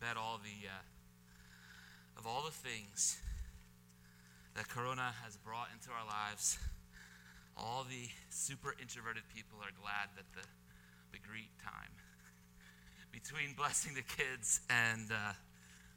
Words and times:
bet 0.00 0.16
all 0.16 0.40
the 0.42 0.68
uh, 0.68 2.18
of 2.18 2.26
all 2.26 2.42
the 2.44 2.54
things 2.54 3.18
that 4.54 4.68
Corona 4.68 5.14
has 5.22 5.36
brought 5.36 5.68
into 5.72 5.90
our 5.90 6.06
lives, 6.06 6.58
all 7.56 7.84
the 7.88 8.08
super 8.30 8.74
introverted 8.80 9.22
people 9.34 9.58
are 9.62 9.74
glad 9.80 10.10
that 10.16 10.26
the 10.34 10.46
the 11.12 11.18
greet 11.18 11.50
time 11.62 11.94
between 13.12 13.54
blessing 13.56 13.94
the 13.94 14.02
kids 14.02 14.60
and 14.70 15.10
uh, 15.10 15.32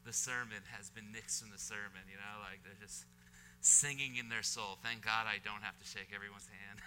the 0.05 0.13
sermon 0.13 0.63
has 0.75 0.89
been 0.89 1.05
nixed 1.13 1.41
from 1.41 1.52
the 1.52 1.59
sermon. 1.59 2.02
You 2.09 2.18
know, 2.18 2.41
like 2.41 2.63
they're 2.63 2.81
just 2.81 3.05
singing 3.61 4.18
in 4.18 4.29
their 4.29 4.43
soul. 4.43 4.77
Thank 4.81 5.05
God 5.05 5.27
I 5.29 5.38
don't 5.43 5.61
have 5.61 5.77
to 5.77 5.86
shake 5.86 6.09
everyone's 6.15 6.49
hand. 6.49 6.79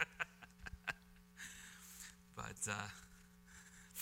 but 2.36 2.60
uh, 2.70 2.88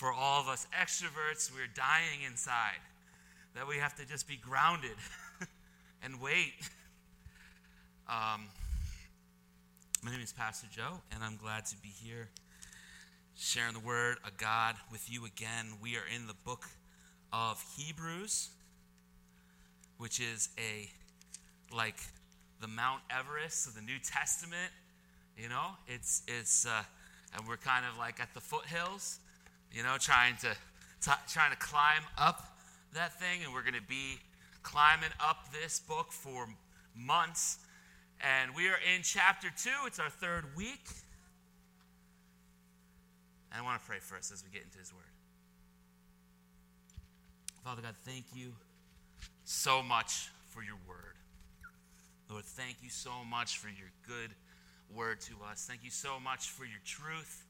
for 0.01 0.15
all 0.15 0.41
of 0.41 0.49
us 0.49 0.67
extroverts, 0.73 1.53
we're 1.53 1.69
dying 1.77 2.23
inside. 2.27 2.81
That 3.55 3.69
we 3.69 3.77
have 3.77 3.95
to 3.97 4.07
just 4.07 4.27
be 4.27 4.37
grounded 4.37 4.97
and 6.03 6.19
wait. 6.23 6.55
Um, 8.09 8.47
my 10.03 10.11
name 10.11 10.23
is 10.23 10.33
Pastor 10.33 10.69
Joe, 10.75 11.03
and 11.13 11.23
I'm 11.23 11.37
glad 11.37 11.67
to 11.67 11.77
be 11.83 11.91
here 12.03 12.31
sharing 13.37 13.75
the 13.75 13.81
word 13.81 14.17
of 14.25 14.39
God 14.39 14.77
with 14.91 15.13
you 15.13 15.27
again. 15.27 15.67
We 15.83 15.97
are 15.97 16.09
in 16.17 16.27
the 16.27 16.35
book 16.47 16.65
of 17.31 17.63
Hebrews, 17.77 18.49
which 19.99 20.19
is 20.19 20.49
a 20.57 20.89
like 21.77 22.01
the 22.63 22.69
Mount 22.69 23.03
Everest 23.11 23.67
of 23.67 23.75
the 23.75 23.83
New 23.83 23.99
Testament. 23.99 24.73
You 25.37 25.51
know, 25.51 25.73
it's 25.87 26.23
it's 26.27 26.65
uh, 26.65 26.85
and 27.37 27.47
we're 27.47 27.59
kind 27.59 27.85
of 27.85 27.99
like 27.99 28.19
at 28.19 28.33
the 28.33 28.41
foothills, 28.41 29.19
you 29.73 29.83
know, 29.83 29.97
trying 29.99 30.37
to 30.39 30.49
t- 31.03 31.23
trying 31.29 31.51
to 31.51 31.57
climb 31.59 32.03
up 32.19 32.59
that 32.95 33.19
thing, 33.19 33.45
and 33.45 33.53
we're 33.53 33.63
going 33.63 33.75
to 33.75 33.89
be 33.89 34.19
climbing 34.63 35.11
up 35.21 35.49
this 35.53 35.81
book 35.81 36.13
for 36.13 36.47
months. 36.95 37.59
And 38.21 38.55
we 38.55 38.69
are 38.69 38.79
in 38.95 39.03
chapter 39.03 39.49
two. 39.57 39.87
It's 39.87 39.99
our 39.99 40.11
third 40.11 40.45
week. 40.57 40.87
And 43.53 43.63
I 43.63 43.65
want 43.65 43.81
to 43.81 43.87
pray 43.87 43.99
first 43.99 44.33
as 44.33 44.45
we 44.45 44.51
get 44.51 44.63
into 44.65 44.79
His 44.79 44.93
Word. 44.93 45.03
Father 47.65 47.83
God, 47.83 47.95
thank 48.05 48.25
you 48.35 48.53
so 49.45 49.83
much 49.83 50.29
for 50.49 50.63
your 50.63 50.77
Word. 50.89 51.17
Lord, 52.31 52.45
thank 52.45 52.77
you 52.83 52.91
so 52.91 53.11
much 53.29 53.59
for 53.59 53.69
your 53.69 53.91
good 54.07 54.31
word 54.95 55.21
to 55.23 55.35
us. 55.51 55.67
Thank 55.69 55.85
you 55.85 55.91
so 55.91 56.21
much 56.21 56.51
for 56.51 56.65
your 56.65 56.81
truth. 56.85 57.45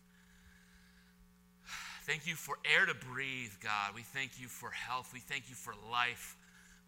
Thank 2.11 2.27
you 2.27 2.35
for 2.35 2.59
air 2.67 2.87
to 2.87 2.95
breathe, 3.07 3.53
God. 3.63 3.95
We 3.95 4.03
thank 4.03 4.33
you 4.41 4.49
for 4.49 4.69
health. 4.71 5.11
We 5.15 5.21
thank 5.21 5.49
you 5.49 5.55
for 5.55 5.75
life. 5.93 6.35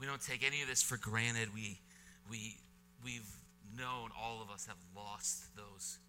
We 0.01 0.07
don't 0.09 0.21
take 0.21 0.45
any 0.45 0.63
of 0.63 0.69
this 0.69 0.83
for 0.83 0.97
granted. 0.97 1.55
We, 1.55 1.79
we, 2.29 2.57
we've 3.05 3.31
known 3.79 4.11
all 4.21 4.43
of 4.43 4.51
us 4.51 4.67
have 4.67 4.83
lost 4.97 5.55
those 5.55 6.01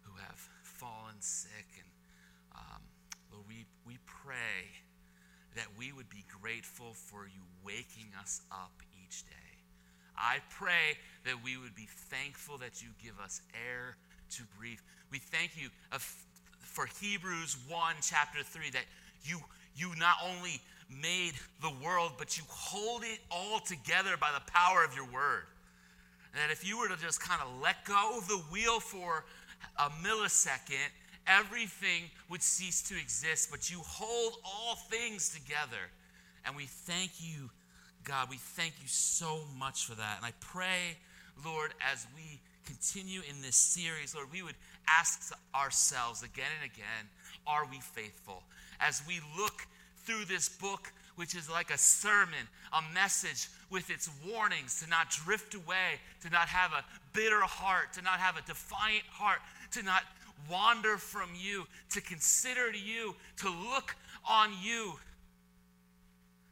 who 0.00 0.10
have 0.18 0.48
fallen 0.64 1.14
sick. 1.20 1.68
And 1.78 1.86
um, 2.56 2.82
Lord, 3.32 3.44
we, 3.46 3.66
we 3.86 3.98
pray 4.04 4.66
that 5.54 5.66
we 5.78 5.92
would 5.92 6.10
be 6.10 6.24
grateful 6.42 6.92
for 6.92 7.26
you 7.26 7.42
waking 7.64 8.10
us 8.20 8.40
up 8.50 8.72
each 9.06 9.22
day. 9.26 9.62
I 10.18 10.38
pray 10.50 10.98
that 11.24 11.36
we 11.44 11.56
would 11.56 11.76
be 11.76 11.86
thankful 11.86 12.58
that 12.58 12.82
you 12.82 12.88
give 13.00 13.20
us 13.20 13.42
air 13.54 13.94
to 14.30 14.42
breathe. 14.58 14.80
We 15.12 15.18
thank 15.18 15.52
you 15.56 15.68
for 16.70 16.86
Hebrews 17.00 17.56
1, 17.68 17.94
chapter 18.02 18.42
3, 18.42 18.70
that 18.70 18.84
you, 19.24 19.38
you 19.76 19.92
not 19.98 20.16
only 20.24 20.60
made 20.90 21.32
the 21.62 21.72
world, 21.84 22.12
but 22.18 22.38
you 22.38 22.44
hold 22.48 23.02
it 23.04 23.18
all 23.30 23.60
together 23.60 24.16
by 24.20 24.30
the 24.32 24.50
power 24.50 24.84
of 24.84 24.94
your 24.94 25.06
word. 25.06 25.44
And 26.32 26.40
that 26.42 26.50
if 26.52 26.66
you 26.66 26.78
were 26.78 26.88
to 26.88 26.96
just 26.96 27.20
kind 27.20 27.40
of 27.42 27.48
let 27.62 27.84
go 27.84 28.18
of 28.18 28.28
the 28.28 28.38
wheel 28.52 28.80
for 28.80 29.24
a 29.78 29.90
millisecond, 30.04 30.90
everything 31.26 32.04
would 32.28 32.42
cease 32.42 32.82
to 32.82 32.96
exist. 32.96 33.50
But 33.50 33.70
you 33.70 33.80
hold 33.84 34.34
all 34.44 34.76
things 34.76 35.28
together. 35.28 35.90
And 36.44 36.56
we 36.56 36.64
thank 36.64 37.10
you 37.18 37.50
God, 38.04 38.30
we 38.30 38.36
thank 38.36 38.74
you 38.80 38.88
so 38.88 39.40
much 39.58 39.84
for 39.84 39.94
that. 39.94 40.16
And 40.16 40.26
I 40.26 40.32
pray, 40.40 40.96
Lord, 41.44 41.72
as 41.92 42.06
we 42.16 42.40
continue 42.64 43.20
in 43.28 43.42
this 43.42 43.56
series, 43.56 44.14
Lord, 44.14 44.28
we 44.32 44.42
would 44.42 44.54
ask 44.88 45.32
ourselves 45.54 46.22
again 46.22 46.50
and 46.60 46.70
again, 46.70 47.08
are 47.46 47.66
we 47.70 47.78
faithful? 47.80 48.42
As 48.80 49.02
we 49.06 49.20
look 49.38 49.66
through 50.04 50.24
this 50.24 50.48
book, 50.48 50.92
which 51.16 51.34
is 51.34 51.50
like 51.50 51.70
a 51.70 51.78
sermon, 51.78 52.48
a 52.72 52.94
message 52.94 53.48
with 53.70 53.90
its 53.90 54.08
warnings 54.26 54.80
to 54.82 54.88
not 54.88 55.10
drift 55.10 55.54
away, 55.54 56.00
to 56.22 56.30
not 56.30 56.48
have 56.48 56.72
a 56.72 56.84
bitter 57.12 57.40
heart, 57.42 57.92
to 57.94 58.02
not 58.02 58.18
have 58.18 58.36
a 58.36 58.42
defiant 58.42 59.04
heart, 59.10 59.40
to 59.72 59.82
not 59.82 60.02
wander 60.50 60.96
from 60.96 61.30
you, 61.36 61.66
to 61.90 62.00
consider 62.00 62.70
you, 62.72 63.14
to 63.36 63.48
look 63.48 63.94
on 64.28 64.50
you 64.62 64.94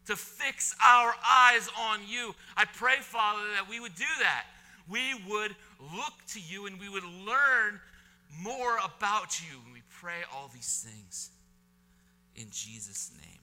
to 0.08 0.16
fix 0.16 0.74
our 0.82 1.14
eyes 1.30 1.68
on 1.78 2.00
you. 2.08 2.34
I 2.56 2.64
pray, 2.64 2.96
Father, 3.00 3.42
that 3.54 3.68
we 3.68 3.78
would 3.78 3.94
do 3.94 4.08
that. 4.20 4.46
We 4.88 5.14
would 5.28 5.54
look 5.94 6.14
to 6.28 6.40
you 6.40 6.66
and 6.66 6.80
we 6.80 6.88
would 6.88 7.04
learn 7.04 7.78
more 8.42 8.76
about 8.76 9.40
you. 9.40 9.58
And 9.64 9.72
we 9.72 9.82
pray 10.00 10.22
all 10.34 10.50
these 10.52 10.86
things 10.86 11.30
in 12.36 12.46
Jesus' 12.50 13.10
name. 13.20 13.40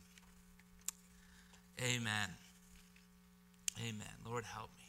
Amen. 1.82 2.30
Amen. 3.82 4.08
Lord, 4.26 4.46
help 4.46 4.70
me. 4.78 4.86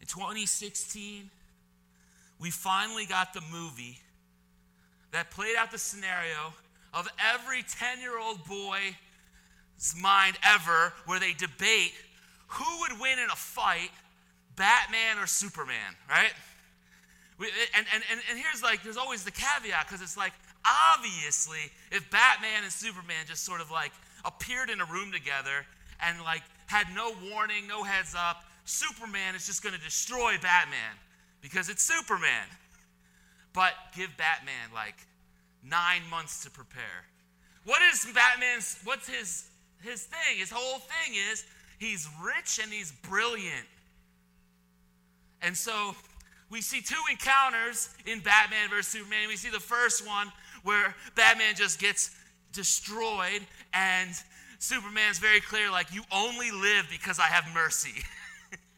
In 0.00 0.06
2016, 0.06 1.30
we 2.38 2.50
finally 2.50 3.06
got 3.06 3.34
the 3.34 3.42
movie 3.52 3.98
that 5.12 5.30
played 5.30 5.56
out 5.56 5.70
the 5.70 5.78
scenario 5.78 6.54
of 6.94 7.08
every 7.34 7.62
10 7.62 8.00
year 8.00 8.18
old 8.18 8.44
boy's 8.46 8.94
mind 10.00 10.38
ever 10.42 10.92
where 11.06 11.20
they 11.20 11.34
debate 11.34 11.92
who 12.48 12.80
would 12.80 13.00
win 13.00 13.18
in 13.18 13.30
a 13.30 13.36
fight, 13.36 13.90
Batman 14.56 15.18
or 15.18 15.26
Superman, 15.26 15.96
right? 16.08 16.32
And, 17.38 17.86
and, 17.92 18.02
and, 18.10 18.20
and 18.30 18.38
here's 18.38 18.62
like, 18.62 18.82
there's 18.82 18.96
always 18.96 19.24
the 19.24 19.30
caveat 19.30 19.86
because 19.86 20.02
it's 20.02 20.16
like, 20.16 20.32
obviously, 20.94 21.72
if 21.90 22.08
Batman 22.10 22.62
and 22.62 22.72
Superman 22.72 23.24
just 23.26 23.44
sort 23.44 23.60
of 23.60 23.70
like 23.70 23.92
appeared 24.24 24.70
in 24.70 24.80
a 24.80 24.84
room 24.84 25.10
together 25.12 25.66
and 26.00 26.20
like 26.22 26.42
had 26.66 26.86
no 26.94 27.12
warning, 27.30 27.66
no 27.66 27.82
heads 27.82 28.14
up, 28.16 28.44
Superman 28.64 29.34
is 29.34 29.46
just 29.46 29.62
going 29.62 29.74
to 29.74 29.80
destroy 29.80 30.34
Batman 30.40 30.94
because 31.40 31.68
it's 31.68 31.82
Superman. 31.82 32.46
But 33.52 33.72
give 33.96 34.16
Batman 34.16 34.72
like 34.72 34.94
nine 35.64 36.02
months 36.10 36.44
to 36.44 36.50
prepare. 36.50 37.06
What 37.64 37.82
is 37.82 38.06
Batman's, 38.14 38.78
what's 38.84 39.08
his 39.08 39.48
his 39.82 40.04
thing. 40.04 40.38
His 40.38 40.50
whole 40.50 40.78
thing 40.78 41.16
is 41.30 41.44
he's 41.78 42.08
rich 42.22 42.60
and 42.62 42.72
he's 42.72 42.92
brilliant. 43.08 43.66
And 45.42 45.56
so 45.56 45.94
we 46.52 46.60
see 46.60 46.82
two 46.82 47.00
encounters 47.10 47.88
in 48.04 48.20
Batman 48.20 48.68
versus 48.68 48.88
Superman. 48.88 49.26
We 49.26 49.36
see 49.36 49.48
the 49.48 49.58
first 49.58 50.06
one 50.06 50.30
where 50.64 50.94
Batman 51.16 51.54
just 51.56 51.80
gets 51.80 52.14
destroyed 52.52 53.40
and 53.72 54.10
Superman's 54.58 55.18
very 55.18 55.40
clear 55.40 55.70
like 55.70 55.92
you 55.94 56.02
only 56.12 56.50
live 56.50 56.86
because 56.90 57.18
I 57.18 57.24
have 57.24 57.46
mercy. 57.54 58.04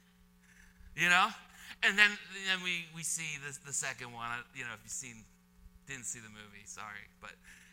you 0.97 1.09
know? 1.09 1.27
And 1.83 1.99
then, 1.99 2.11
then 2.49 2.63
we, 2.63 2.87
we 2.95 3.03
see 3.03 3.39
the, 3.45 3.59
the 3.67 3.73
second 3.73 4.13
one. 4.13 4.31
You 4.55 4.63
know, 4.63 4.71
if 4.75 4.81
you've 4.85 4.93
seen, 4.93 5.25
didn't 5.89 6.07
see 6.07 6.21
the 6.21 6.31
movie, 6.31 6.63
sorry, 6.67 7.05
but 7.21 7.33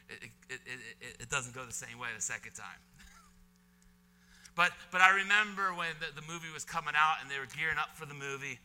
it, 0.10 0.30
it, 0.50 0.60
it, 1.00 1.16
it, 1.22 1.30
doesn't 1.30 1.54
go 1.56 1.64
the 1.64 1.72
same 1.72 2.00
way 2.00 2.10
the 2.16 2.22
second 2.22 2.54
time. 2.54 2.82
But, 4.54 4.74
but 4.92 5.00
I 5.00 5.16
remember 5.16 5.72
when 5.74 5.96
the, 6.02 6.12
the 6.14 6.28
movie 6.28 6.52
was 6.54 6.66
coming 6.66 6.94
out 6.94 7.22
and 7.22 7.32
they 7.32 7.40
were 7.40 7.48
gearing 7.58 7.78
up 7.80 7.96
for 7.96 8.06
the 8.06 8.14
movie, 8.14 8.60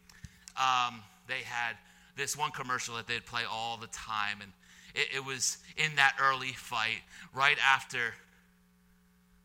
um, 0.59 1.01
they 1.27 1.43
had 1.45 1.77
this 2.17 2.37
one 2.37 2.51
commercial 2.51 2.97
that 2.97 3.07
they'd 3.07 3.25
play 3.27 3.43
all 3.51 3.77
the 3.77 3.89
time. 3.89 4.39
And 4.41 4.53
it, 4.95 5.17
it 5.17 5.25
was 5.25 5.59
in 5.77 5.97
that 5.97 6.17
early 6.21 6.53
fight, 6.53 7.03
right 7.35 7.59
after, 7.65 8.15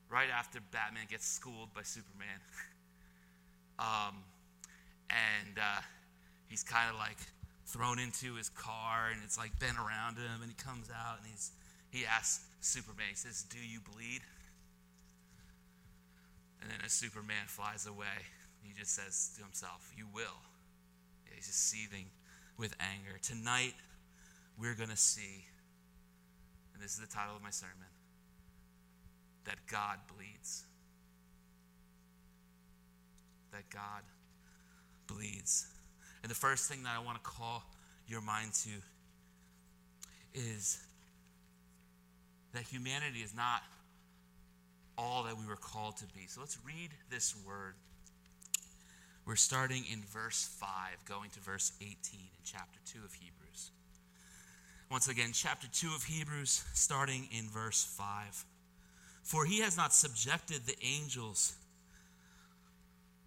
right 0.10 0.30
after 0.30 0.60
Batman 0.72 1.06
gets 1.10 1.28
schooled 1.28 1.74
by 1.74 1.84
Superman. 1.84 2.40
um, 3.80 4.24
and 5.10 5.58
uh, 5.58 5.82
he's 6.48 6.64
kind 6.64 6.90
of 6.90 6.98
like 6.98 7.18
thrown 7.66 8.00
into 8.00 8.36
his 8.36 8.50
car 8.50 9.10
and 9.12 9.22
it's 9.24 9.38
like 9.38 9.58
bent 9.60 9.78
around 9.78 10.18
him 10.18 10.42
and 10.42 10.52
he 10.52 10.56
comes 10.56 10.90
out 10.90 11.18
and 11.18 11.28
he's 11.28 11.52
he 11.92 12.06
asks 12.06 12.46
Superman, 12.62 13.08
he 13.10 13.16
says, 13.16 13.44
Do 13.44 13.58
you 13.58 13.80
bleed? 13.82 14.22
And 16.62 16.70
then 16.72 16.80
as 16.86 16.94
Superman 16.94 17.48
flies 17.48 17.86
away, 17.86 18.30
he 18.64 18.74
just 18.80 18.96
says 18.96 19.32
to 19.38 19.44
himself, 19.44 19.92
You 19.96 20.06
will. 20.14 20.40
He's 21.42 21.48
just 21.48 21.70
seething 21.72 22.06
with 22.56 22.76
anger. 22.80 23.18
Tonight, 23.20 23.74
we're 24.60 24.76
going 24.76 24.92
to 24.92 24.96
see, 24.96 25.44
and 26.76 26.84
this 26.84 26.92
is 26.94 27.00
the 27.00 27.08
title 27.08 27.36
of 27.36 27.42
my 27.42 27.50
sermon 27.50 27.88
that 29.46 29.56
God 29.66 29.98
bleeds. 30.16 30.66
That 33.52 33.68
God 33.72 34.04
bleeds. 35.08 35.66
And 36.22 36.30
the 36.30 36.36
first 36.36 36.70
thing 36.70 36.84
that 36.84 36.96
I 36.96 37.04
want 37.04 37.18
to 37.18 37.28
call 37.28 37.64
your 38.06 38.22
mind 38.22 38.54
to 38.66 38.70
is 40.36 40.78
that 42.54 42.62
humanity 42.62 43.22
is 43.22 43.34
not 43.34 43.64
all 44.96 45.24
that 45.24 45.40
we 45.40 45.48
were 45.48 45.56
called 45.56 45.98
to 45.98 46.06
be. 46.14 46.28
So 46.28 46.40
let's 46.40 46.60
read 46.64 46.92
this 47.10 47.36
word. 47.44 47.74
We're 49.32 49.38
starting 49.38 49.86
in 49.90 50.02
verse 50.02 50.50
5, 50.60 50.68
going 51.08 51.30
to 51.30 51.40
verse 51.40 51.72
18 51.80 51.88
in 52.20 52.28
chapter 52.44 52.80
2 52.84 53.00
of 53.06 53.14
Hebrews. 53.14 53.72
Once 54.92 55.08
again, 55.08 55.30
chapter 55.34 55.68
2 55.72 55.88
of 55.96 56.04
Hebrews, 56.04 56.66
starting 56.74 57.30
in 57.32 57.46
verse 57.46 57.82
5. 57.82 58.44
For 59.24 59.46
he 59.46 59.62
has 59.62 59.78
not 59.78 59.94
subjected 59.94 60.66
the 60.66 60.76
angels, 60.86 61.54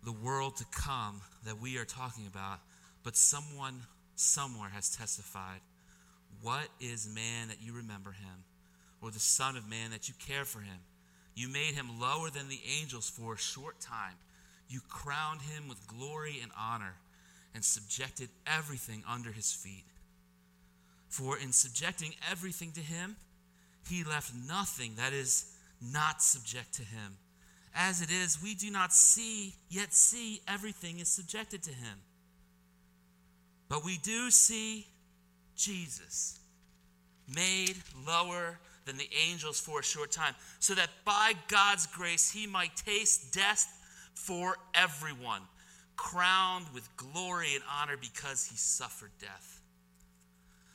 the 0.04 0.12
world 0.12 0.56
to 0.56 0.66
come 0.72 1.22
that 1.46 1.62
we 1.62 1.78
are 1.78 1.86
talking 1.86 2.26
about, 2.26 2.58
but 3.02 3.16
someone 3.16 3.80
somewhere 4.14 4.68
has 4.74 4.94
testified. 4.94 5.60
What 6.42 6.68
is 6.80 7.08
man 7.08 7.48
that 7.48 7.62
you 7.62 7.72
remember 7.72 8.10
him, 8.10 8.44
or 9.00 9.10
the 9.10 9.18
Son 9.18 9.56
of 9.56 9.70
Man 9.70 9.90
that 9.92 10.06
you 10.06 10.14
care 10.18 10.44
for 10.44 10.60
him? 10.60 10.80
You 11.34 11.48
made 11.48 11.72
him 11.72 11.98
lower 11.98 12.28
than 12.28 12.50
the 12.50 12.60
angels 12.78 13.08
for 13.08 13.32
a 13.32 13.38
short 13.38 13.80
time. 13.80 14.16
You 14.68 14.80
crowned 14.88 15.42
him 15.42 15.68
with 15.68 15.86
glory 15.86 16.38
and 16.42 16.50
honor 16.58 16.94
and 17.54 17.64
subjected 17.64 18.28
everything 18.46 19.02
under 19.08 19.30
his 19.30 19.52
feet. 19.52 19.84
For 21.08 21.38
in 21.38 21.52
subjecting 21.52 22.14
everything 22.30 22.72
to 22.72 22.80
him, 22.80 23.16
he 23.88 24.02
left 24.02 24.32
nothing 24.48 24.94
that 24.96 25.12
is 25.12 25.52
not 25.80 26.22
subject 26.22 26.74
to 26.74 26.82
him. 26.82 27.18
As 27.74 28.00
it 28.00 28.10
is, 28.10 28.42
we 28.42 28.54
do 28.54 28.70
not 28.70 28.92
see, 28.92 29.54
yet 29.68 29.92
see 29.92 30.40
everything 30.48 30.98
is 31.00 31.08
subjected 31.08 31.62
to 31.64 31.70
him. 31.70 31.98
But 33.68 33.84
we 33.84 33.98
do 33.98 34.30
see 34.30 34.86
Jesus 35.56 36.38
made 37.34 37.76
lower 38.06 38.58
than 38.84 38.96
the 38.96 39.08
angels 39.28 39.60
for 39.60 39.80
a 39.80 39.82
short 39.82 40.12
time, 40.12 40.34
so 40.58 40.74
that 40.74 40.90
by 41.04 41.32
God's 41.48 41.86
grace 41.86 42.30
he 42.30 42.46
might 42.46 42.76
taste 42.76 43.32
death 43.32 43.73
for 44.14 44.56
everyone, 44.74 45.42
crowned 45.96 46.66
with 46.72 46.96
glory 46.96 47.54
and 47.54 47.64
honor 47.80 47.96
because 47.96 48.46
he 48.46 48.56
suffered 48.56 49.10
death. 49.20 49.60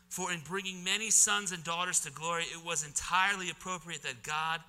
For 0.09 0.31
in 0.31 0.39
bringing 0.41 0.83
many 0.83 1.09
sons 1.11 1.51
and 1.51 1.63
daughters 1.63 1.99
to 2.01 2.11
glory, 2.11 2.43
it 2.43 2.65
was 2.65 2.85
entirely 2.85 3.49
appropriate 3.49 4.03
that 4.03 4.23
God, 4.23 4.61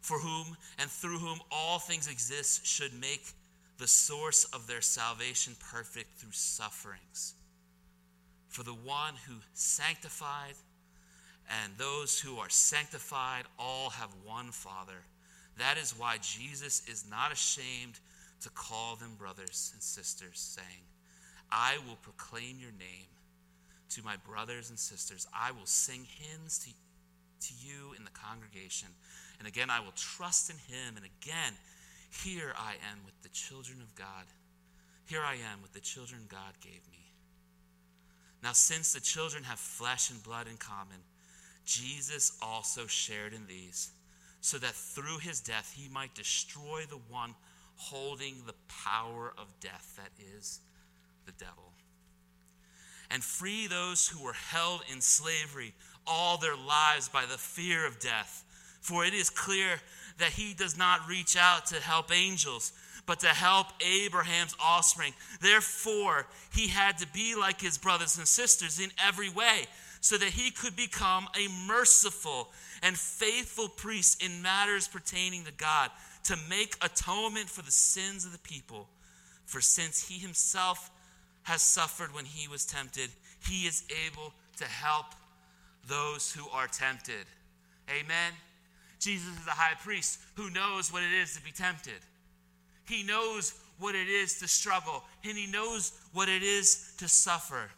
for 0.00 0.18
whom 0.18 0.56
and 0.78 0.90
through 0.90 1.18
whom 1.18 1.40
all 1.50 1.78
things 1.78 2.06
exist, 2.06 2.66
should 2.66 2.92
make 3.00 3.24
the 3.78 3.88
source 3.88 4.44
of 4.52 4.66
their 4.66 4.82
salvation 4.82 5.56
perfect 5.58 6.18
through 6.18 6.32
sufferings. 6.32 7.34
For 8.48 8.62
the 8.62 8.74
one 8.74 9.14
who 9.26 9.34
sanctified 9.54 10.54
and 11.62 11.72
those 11.76 12.20
who 12.20 12.38
are 12.38 12.50
sanctified 12.50 13.44
all 13.58 13.90
have 13.90 14.10
one 14.24 14.50
Father. 14.52 15.04
That 15.58 15.78
is 15.78 15.94
why 15.96 16.16
Jesus 16.20 16.82
is 16.88 17.04
not 17.08 17.32
ashamed 17.32 18.00
to 18.40 18.50
call 18.50 18.96
them 18.96 19.14
brothers 19.16 19.70
and 19.72 19.82
sisters, 19.82 20.38
saying, 20.38 20.84
I 21.50 21.76
will 21.86 21.96
proclaim 21.96 22.58
your 22.58 22.72
name 22.72 23.08
to 23.90 24.04
my 24.04 24.16
brothers 24.28 24.70
and 24.70 24.78
sisters. 24.78 25.26
I 25.32 25.52
will 25.52 25.66
sing 25.66 26.06
hymns 26.18 26.58
to, 26.60 26.70
to 27.48 27.54
you 27.60 27.94
in 27.96 28.04
the 28.04 28.10
congregation. 28.10 28.88
And 29.38 29.46
again, 29.46 29.70
I 29.70 29.80
will 29.80 29.94
trust 29.96 30.50
in 30.50 30.56
him. 30.56 30.96
And 30.96 31.04
again, 31.04 31.52
here 32.24 32.52
I 32.56 32.72
am 32.90 32.98
with 33.04 33.20
the 33.22 33.28
children 33.28 33.80
of 33.80 33.94
God. 33.94 34.26
Here 35.06 35.22
I 35.22 35.34
am 35.34 35.62
with 35.62 35.72
the 35.72 35.80
children 35.80 36.22
God 36.28 36.54
gave 36.60 36.82
me. 36.90 37.12
Now, 38.42 38.52
since 38.52 38.92
the 38.92 39.00
children 39.00 39.44
have 39.44 39.58
flesh 39.58 40.10
and 40.10 40.22
blood 40.22 40.46
in 40.48 40.56
common, 40.56 40.98
Jesus 41.64 42.36
also 42.42 42.86
shared 42.86 43.32
in 43.32 43.46
these, 43.46 43.90
so 44.44 44.58
that 44.58 44.74
through 44.74 45.16
his 45.20 45.40
death 45.40 45.72
he 45.74 45.88
might 45.88 46.14
destroy 46.14 46.82
the 46.90 46.98
one 47.08 47.34
holding 47.76 48.34
the 48.46 48.52
power 48.68 49.32
of 49.38 49.58
death, 49.58 49.96
that 49.96 50.10
is, 50.36 50.60
the 51.24 51.32
devil, 51.32 51.72
and 53.10 53.24
free 53.24 53.66
those 53.66 54.06
who 54.06 54.22
were 54.22 54.34
held 54.34 54.82
in 54.92 55.00
slavery 55.00 55.72
all 56.06 56.36
their 56.36 56.56
lives 56.56 57.08
by 57.08 57.24
the 57.24 57.38
fear 57.38 57.86
of 57.86 57.98
death. 57.98 58.44
For 58.82 59.06
it 59.06 59.14
is 59.14 59.30
clear 59.30 59.80
that 60.18 60.32
he 60.32 60.52
does 60.52 60.76
not 60.76 61.08
reach 61.08 61.38
out 61.38 61.64
to 61.68 61.76
help 61.76 62.12
angels, 62.14 62.72
but 63.06 63.20
to 63.20 63.28
help 63.28 63.68
Abraham's 63.82 64.54
offspring. 64.62 65.14
Therefore, 65.40 66.26
he 66.54 66.68
had 66.68 66.98
to 66.98 67.06
be 67.14 67.34
like 67.34 67.62
his 67.62 67.78
brothers 67.78 68.18
and 68.18 68.28
sisters 68.28 68.78
in 68.78 68.90
every 69.02 69.30
way 69.30 69.64
so 70.02 70.18
that 70.18 70.28
he 70.28 70.50
could 70.50 70.76
become 70.76 71.26
a 71.34 71.48
merciful 71.66 72.52
and 72.84 72.96
faithful 72.96 73.66
priests 73.66 74.24
in 74.24 74.42
matters 74.42 74.86
pertaining 74.86 75.42
to 75.44 75.52
God 75.52 75.90
to 76.24 76.36
make 76.48 76.76
atonement 76.82 77.48
for 77.48 77.62
the 77.62 77.72
sins 77.72 78.24
of 78.24 78.32
the 78.32 78.38
people. 78.38 78.88
For 79.46 79.60
since 79.60 80.06
he 80.06 80.18
himself 80.18 80.90
has 81.44 81.62
suffered 81.62 82.14
when 82.14 82.26
he 82.26 82.46
was 82.46 82.64
tempted, 82.64 83.10
he 83.48 83.66
is 83.66 83.84
able 84.06 84.32
to 84.58 84.64
help 84.64 85.06
those 85.88 86.30
who 86.30 86.46
are 86.50 86.66
tempted. 86.66 87.26
Amen. 87.90 88.32
Jesus 89.00 89.28
is 89.28 89.44
the 89.44 89.50
high 89.50 89.74
priest 89.82 90.20
who 90.34 90.50
knows 90.50 90.92
what 90.92 91.02
it 91.02 91.12
is 91.12 91.34
to 91.34 91.42
be 91.42 91.50
tempted. 91.52 92.00
He 92.86 93.02
knows 93.02 93.54
what 93.78 93.94
it 93.94 94.08
is 94.08 94.38
to 94.40 94.48
struggle, 94.48 95.02
and 95.24 95.36
he 95.36 95.46
knows 95.46 95.92
what 96.12 96.28
it 96.28 96.42
is 96.42 96.92
to 96.98 97.08
suffer 97.08 97.70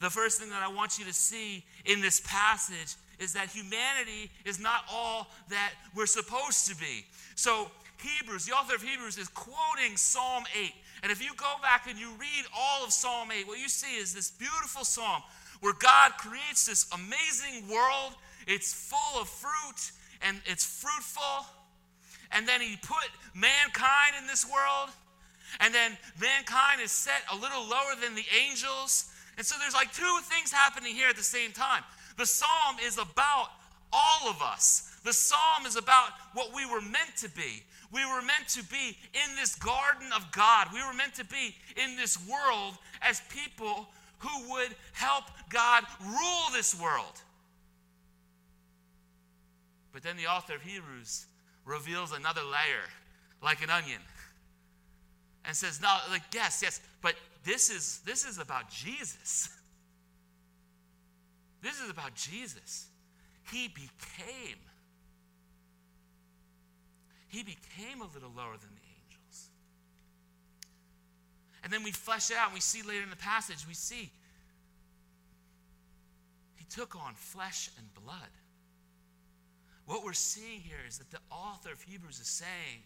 the 0.00 0.10
first 0.10 0.40
thing 0.40 0.50
that 0.50 0.62
I 0.62 0.68
want 0.68 0.98
you 0.98 1.04
to 1.04 1.12
see 1.12 1.62
in 1.84 2.00
this 2.00 2.20
passage 2.24 2.96
is 3.20 3.34
that 3.34 3.48
humanity 3.48 4.30
is 4.44 4.58
not 4.58 4.84
all 4.90 5.28
that 5.50 5.72
we're 5.94 6.06
supposed 6.06 6.66
to 6.68 6.76
be. 6.76 7.04
So, 7.36 7.70
Hebrews, 7.98 8.46
the 8.46 8.52
author 8.52 8.74
of 8.74 8.82
Hebrews, 8.82 9.18
is 9.18 9.28
quoting 9.28 9.96
Psalm 9.96 10.44
8. 10.58 10.72
And 11.02 11.12
if 11.12 11.22
you 11.22 11.32
go 11.36 11.54
back 11.62 11.86
and 11.88 11.98
you 11.98 12.08
read 12.18 12.44
all 12.56 12.82
of 12.82 12.92
Psalm 12.92 13.30
8, 13.30 13.46
what 13.46 13.58
you 13.58 13.68
see 13.68 13.96
is 13.96 14.14
this 14.14 14.30
beautiful 14.30 14.84
psalm 14.84 15.22
where 15.60 15.74
God 15.74 16.12
creates 16.18 16.66
this 16.66 16.86
amazing 16.94 17.68
world. 17.68 18.14
It's 18.46 18.72
full 18.72 19.20
of 19.20 19.28
fruit 19.28 19.92
and 20.22 20.40
it's 20.46 20.64
fruitful. 20.64 21.46
And 22.32 22.48
then 22.48 22.62
He 22.62 22.76
put 22.76 23.08
mankind 23.34 24.14
in 24.18 24.26
this 24.26 24.46
world. 24.46 24.90
And 25.60 25.74
then 25.74 25.96
mankind 26.20 26.80
is 26.80 26.90
set 26.90 27.22
a 27.32 27.36
little 27.36 27.68
lower 27.68 27.96
than 28.00 28.14
the 28.14 28.24
angels. 28.48 29.10
And 29.36 29.44
so 29.44 29.56
there's 29.58 29.74
like 29.74 29.92
two 29.92 30.18
things 30.22 30.52
happening 30.52 30.94
here 30.94 31.08
at 31.08 31.16
the 31.16 31.22
same 31.22 31.52
time. 31.52 31.82
The 32.16 32.26
psalm 32.26 32.76
is 32.84 32.98
about 32.98 33.48
all 33.92 34.28
of 34.28 34.42
us. 34.42 34.98
The 35.04 35.12
psalm 35.12 35.66
is 35.66 35.76
about 35.76 36.10
what 36.34 36.54
we 36.54 36.66
were 36.66 36.80
meant 36.80 37.16
to 37.18 37.28
be. 37.30 37.62
We 37.92 38.04
were 38.04 38.22
meant 38.22 38.48
to 38.50 38.62
be 38.64 38.96
in 39.14 39.36
this 39.36 39.56
garden 39.56 40.08
of 40.14 40.30
God. 40.30 40.68
We 40.72 40.82
were 40.82 40.92
meant 40.92 41.14
to 41.14 41.24
be 41.24 41.56
in 41.82 41.96
this 41.96 42.18
world 42.28 42.74
as 43.02 43.20
people 43.30 43.88
who 44.18 44.52
would 44.52 44.74
help 44.92 45.24
God 45.48 45.84
rule 46.04 46.44
this 46.52 46.78
world. 46.80 47.20
But 49.92 50.02
then 50.02 50.16
the 50.16 50.26
author 50.26 50.54
of 50.54 50.62
Hebrews 50.62 51.26
reveals 51.64 52.12
another 52.12 52.42
layer, 52.42 52.86
like 53.42 53.62
an 53.62 53.70
onion, 53.70 54.00
and 55.44 55.56
says, 55.56 55.80
No, 55.80 55.96
like, 56.10 56.22
yes, 56.32 56.60
yes, 56.62 56.80
but 57.02 57.14
this 57.44 57.70
is 57.70 58.00
this 58.04 58.24
is 58.24 58.38
about 58.38 58.70
Jesus. 58.70 59.48
This 61.62 61.80
is 61.80 61.90
about 61.90 62.14
Jesus. 62.14 62.86
He 63.50 63.68
became 63.68 64.56
he 67.30 67.44
became 67.44 68.00
a 68.00 68.08
little 68.12 68.32
lower 68.36 68.56
than 68.60 68.70
the 68.74 68.82
angels. 68.82 69.50
And 71.62 71.72
then 71.72 71.84
we 71.84 71.92
flesh 71.92 72.32
it 72.32 72.36
out 72.36 72.46
and 72.46 72.54
we 72.54 72.60
see 72.60 72.82
later 72.82 73.04
in 73.04 73.10
the 73.10 73.16
passage, 73.16 73.68
we 73.68 73.74
see 73.74 74.10
he 76.56 76.64
took 76.64 76.96
on 76.96 77.14
flesh 77.14 77.70
and 77.78 77.86
blood. 77.94 78.30
What 79.86 80.04
we're 80.04 80.12
seeing 80.12 80.60
here 80.60 80.84
is 80.88 80.98
that 80.98 81.10
the 81.10 81.20
author 81.30 81.72
of 81.72 81.80
Hebrews 81.82 82.18
is 82.18 82.26
saying, 82.26 82.82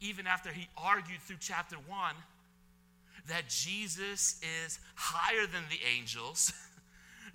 even 0.00 0.26
after 0.26 0.50
he 0.50 0.68
argued 0.76 1.20
through 1.20 1.36
chapter 1.40 1.76
1, 1.76 2.14
that 3.28 3.48
Jesus 3.48 4.40
is 4.64 4.78
higher 4.94 5.46
than 5.46 5.62
the 5.70 5.78
angels, 5.96 6.52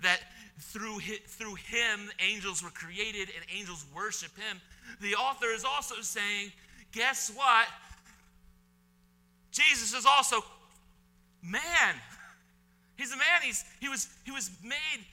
that 0.02 0.20
through 0.58 1.00
through 1.26 1.54
him 1.54 2.10
angels 2.20 2.62
were 2.62 2.70
created 2.70 3.28
and 3.34 3.44
angels 3.54 3.84
worship 3.94 4.36
him. 4.36 4.60
The 5.00 5.14
author 5.14 5.48
is 5.54 5.64
also 5.64 5.96
saying, 6.00 6.52
guess 6.92 7.30
what? 7.34 7.66
Jesus 9.50 9.94
is 9.94 10.06
also 10.06 10.42
man. 11.42 11.94
He's 12.96 13.12
a 13.12 13.16
man. 13.16 13.42
He's, 13.42 13.64
he, 13.80 13.88
was, 13.88 14.08
he 14.24 14.30
was 14.30 14.50
made 14.62 15.04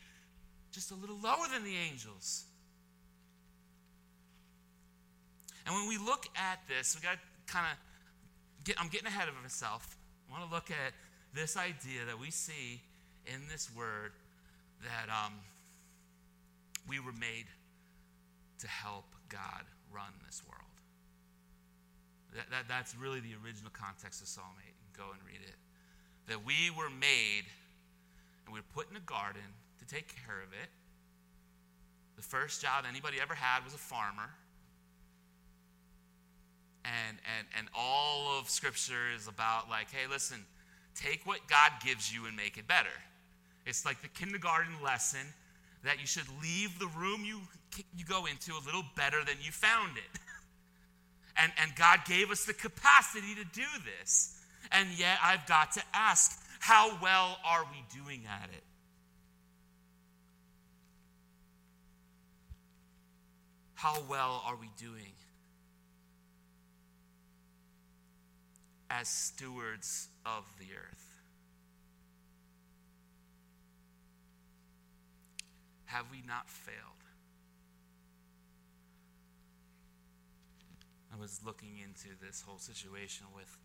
just 0.72 0.92
a 0.92 0.96
little 0.96 1.18
lower 1.22 1.48
than 1.52 1.64
the 1.64 1.76
angels. 1.76 2.46
And 5.66 5.76
when 5.76 5.88
we 5.88 5.98
look 5.98 6.28
at 6.36 6.60
this, 6.68 6.96
we 6.96 7.06
got 7.06 7.14
to 7.14 7.54
kind 7.54 7.66
of 7.72 7.78
get, 8.64 8.80
I'm 8.80 8.90
getting 8.90 9.08
ahead 9.08 9.28
of 9.28 9.36
myself. 9.42 9.98
I 10.28 10.38
want 10.38 10.50
to 10.50 10.54
look 10.54 10.72
at 10.72 10.94
this 11.34 11.58
idea 11.58 12.06
that 12.08 12.20
we 12.20 12.32
see 12.32 12.82
in 13.26 13.42
this 13.50 13.70
word 13.76 14.12
that 14.84 15.10
um, 15.10 15.34
we 16.88 17.00
were 17.00 17.14
made 17.14 17.46
to 18.60 18.68
help 18.68 19.06
God 19.30 19.64
run 19.92 20.14
this 20.26 20.42
world. 20.48 20.64
That, 22.36 22.50
that, 22.50 22.64
that's 22.68 22.96
really 22.96 23.20
the 23.20 23.36
original 23.44 23.72
context 23.72 24.22
of 24.22 24.28
Psalm 24.28 24.56
8. 24.60 24.74
Go 24.98 25.04
and 25.12 25.22
read 25.26 25.42
it. 25.42 25.56
That 26.28 26.46
we 26.46 26.72
were 26.76 26.90
made 26.90 27.46
and 28.46 28.54
we 28.54 28.60
were 28.60 28.72
put 28.74 28.90
in 28.90 28.98
a 28.98 29.06
garden 29.06 29.42
to 29.80 29.86
take 29.86 30.14
care 30.26 30.42
of 30.42 30.52
it. 30.52 30.70
The 32.16 32.22
first 32.22 32.62
job 32.62 32.86
anybody 32.88 33.18
ever 33.22 33.34
had 33.34 33.64
was 33.64 33.74
a 33.74 33.78
farmer. 33.78 34.30
And, 36.86 37.18
and, 37.38 37.48
and 37.58 37.68
all 37.74 38.38
of 38.40 38.50
Scripture 38.50 39.12
is 39.16 39.28
about, 39.28 39.70
like, 39.70 39.90
hey, 39.92 40.08
listen, 40.10 40.46
take 40.96 41.26
what 41.26 41.40
God 41.48 41.72
gives 41.84 42.14
you 42.14 42.26
and 42.26 42.36
make 42.36 42.58
it 42.58 42.68
better. 42.68 42.90
It's 43.66 43.86
like 43.86 44.02
the 44.02 44.08
kindergarten 44.10 44.74
lesson 44.84 45.22
that 45.84 46.00
you 46.00 46.08
should 46.08 46.28
leave 46.42 46.80
the 46.80 46.88
room 46.88 47.24
you, 47.26 47.42
you 47.96 48.06
go 48.06 48.26
into 48.26 48.54
a 48.54 48.62
little 48.66 48.84
better 48.96 49.24
than 49.26 49.36
you 49.42 49.52
found 49.52 49.98
it. 49.98 50.20
And, 51.36 51.52
and 51.62 51.76
God 51.76 52.02
gave 52.06 52.30
us 52.30 52.46
the 52.46 52.54
capacity 52.54 53.34
to 53.36 53.44
do 53.44 53.66
this. 54.00 54.40
And 54.72 54.88
yet 54.98 55.18
I've 55.24 55.46
got 55.48 55.72
to 55.72 55.82
ask, 55.94 56.40
how 56.60 56.98
well 57.02 57.38
are 57.44 57.66
we 57.72 57.84
doing 58.02 58.22
at 58.28 58.50
it? 58.56 58.64
How 63.74 64.02
well 64.08 64.42
are 64.46 64.56
we 64.56 64.70
doing 64.78 65.12
as 68.90 69.10
stewards 69.10 70.08
of 70.26 70.46
the 70.60 70.68
earth? 70.74 71.03
Have 75.94 76.10
we 76.10 76.24
not 76.28 76.50
failed? 76.50 77.04
I 81.14 81.22
was 81.22 81.40
looking 81.46 81.78
into 81.78 82.18
this 82.20 82.42
whole 82.42 82.58
situation 82.58 83.28
with 83.36 83.60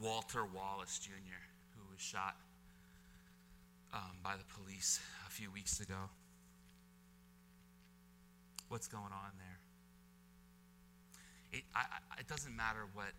Walter 0.00 0.46
Wallace 0.46 0.98
Jr., 0.98 1.44
who 1.76 1.82
was 1.92 2.00
shot 2.00 2.36
um, 3.92 4.16
by 4.24 4.36
the 4.38 4.44
police 4.54 5.00
a 5.26 5.30
few 5.30 5.50
weeks 5.50 5.80
ago. 5.80 6.08
What's 8.70 8.88
going 8.88 9.12
on 9.12 9.32
there? 9.36 9.58
It, 11.58 11.64
I, 11.74 11.84
it 12.18 12.26
doesn't 12.26 12.56
matter 12.56 12.86
what 12.94 13.12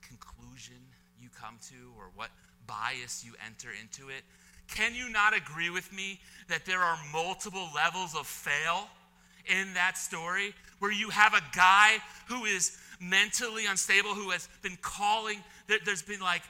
conclusion 0.00 0.78
you 1.20 1.28
come 1.28 1.58
to 1.70 1.90
or 1.98 2.12
what 2.14 2.30
bias 2.68 3.24
you 3.24 3.32
enter 3.44 3.70
into 3.82 4.10
it. 4.10 4.22
Can 4.68 4.94
you 4.94 5.08
not 5.10 5.36
agree 5.36 5.70
with 5.70 5.92
me 5.92 6.20
that 6.48 6.64
there 6.64 6.80
are 6.80 6.98
multiple 7.12 7.68
levels 7.74 8.14
of 8.14 8.26
fail 8.26 8.88
in 9.46 9.74
that 9.74 9.98
story 9.98 10.54
where 10.78 10.92
you 10.92 11.10
have 11.10 11.34
a 11.34 11.42
guy 11.54 11.98
who 12.28 12.44
is 12.44 12.78
mentally 13.00 13.66
unstable, 13.66 14.10
who 14.10 14.30
has 14.30 14.48
been 14.62 14.78
calling, 14.80 15.38
there, 15.66 15.78
has 15.86 16.02
been 16.02 16.20
like 16.20 16.42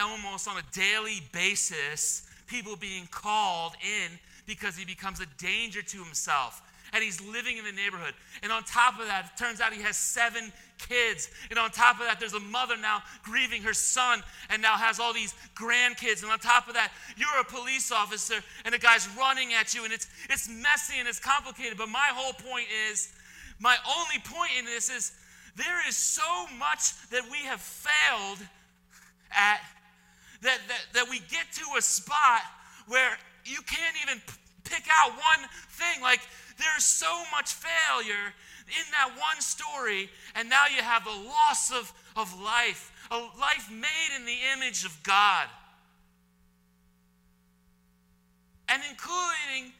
almost 0.00 0.48
on 0.48 0.56
a 0.58 0.62
daily 0.72 1.20
basis 1.32 2.28
people 2.46 2.76
being 2.76 3.08
called 3.10 3.72
in 3.82 4.10
because 4.46 4.76
he 4.76 4.84
becomes 4.84 5.20
a 5.20 5.26
danger 5.38 5.82
to 5.82 5.98
himself 5.98 6.62
and 6.92 7.02
he's 7.02 7.20
living 7.20 7.58
in 7.58 7.64
the 7.64 7.72
neighborhood. 7.72 8.14
And 8.42 8.52
on 8.52 8.62
top 8.64 9.00
of 9.00 9.06
that, 9.06 9.32
it 9.32 9.38
turns 9.38 9.60
out 9.60 9.72
he 9.72 9.82
has 9.82 9.96
seven 9.96 10.52
kids. 10.78 11.30
And 11.50 11.58
on 11.58 11.70
top 11.70 12.00
of 12.00 12.06
that, 12.06 12.20
there's 12.20 12.34
a 12.34 12.40
mother 12.40 12.76
now 12.76 13.02
grieving 13.22 13.62
her 13.62 13.74
son 13.74 14.22
and 14.50 14.60
now 14.60 14.76
has 14.76 15.00
all 15.00 15.12
these 15.12 15.34
grandkids. 15.54 16.22
And 16.22 16.30
on 16.30 16.38
top 16.38 16.68
of 16.68 16.74
that, 16.74 16.92
you're 17.16 17.40
a 17.40 17.44
police 17.44 17.92
officer 17.92 18.36
and 18.64 18.74
a 18.74 18.78
guy's 18.78 19.08
running 19.16 19.54
at 19.54 19.74
you 19.74 19.84
and 19.84 19.92
it's 19.92 20.08
it's 20.28 20.48
messy 20.48 20.98
and 20.98 21.08
it's 21.08 21.20
complicated. 21.20 21.78
But 21.78 21.88
my 21.88 22.08
whole 22.12 22.32
point 22.32 22.66
is, 22.90 23.12
my 23.58 23.76
only 23.98 24.20
point 24.24 24.52
in 24.58 24.64
this 24.64 24.90
is 24.90 25.12
there 25.56 25.88
is 25.88 25.96
so 25.96 26.46
much 26.58 27.08
that 27.10 27.22
we 27.30 27.38
have 27.38 27.60
failed 27.60 28.38
at 29.30 29.60
that, 30.42 30.58
that, 30.68 30.84
that 30.92 31.08
we 31.08 31.18
get 31.30 31.50
to 31.52 31.64
a 31.78 31.82
spot 31.82 32.42
where 32.88 33.16
you 33.44 33.58
can't 33.66 33.96
even 34.02 34.20
pick 34.64 34.84
out 35.02 35.12
one 35.12 35.48
thing. 35.70 36.02
Like 36.02 36.20
there's 36.58 36.84
so 36.84 37.22
much 37.32 37.52
failure 37.52 38.32
in 38.66 38.84
that 38.92 39.10
one 39.18 39.40
story, 39.40 40.10
and 40.34 40.48
now 40.48 40.64
you 40.74 40.82
have 40.82 41.06
a 41.06 41.10
loss 41.10 41.70
of, 41.72 41.92
of 42.16 42.40
life, 42.40 42.92
a 43.10 43.16
life 43.38 43.70
made 43.70 44.16
in 44.16 44.24
the 44.24 44.38
image 44.56 44.84
of 44.84 45.00
God. 45.02 45.46
And 48.68 48.82
including 48.90 49.72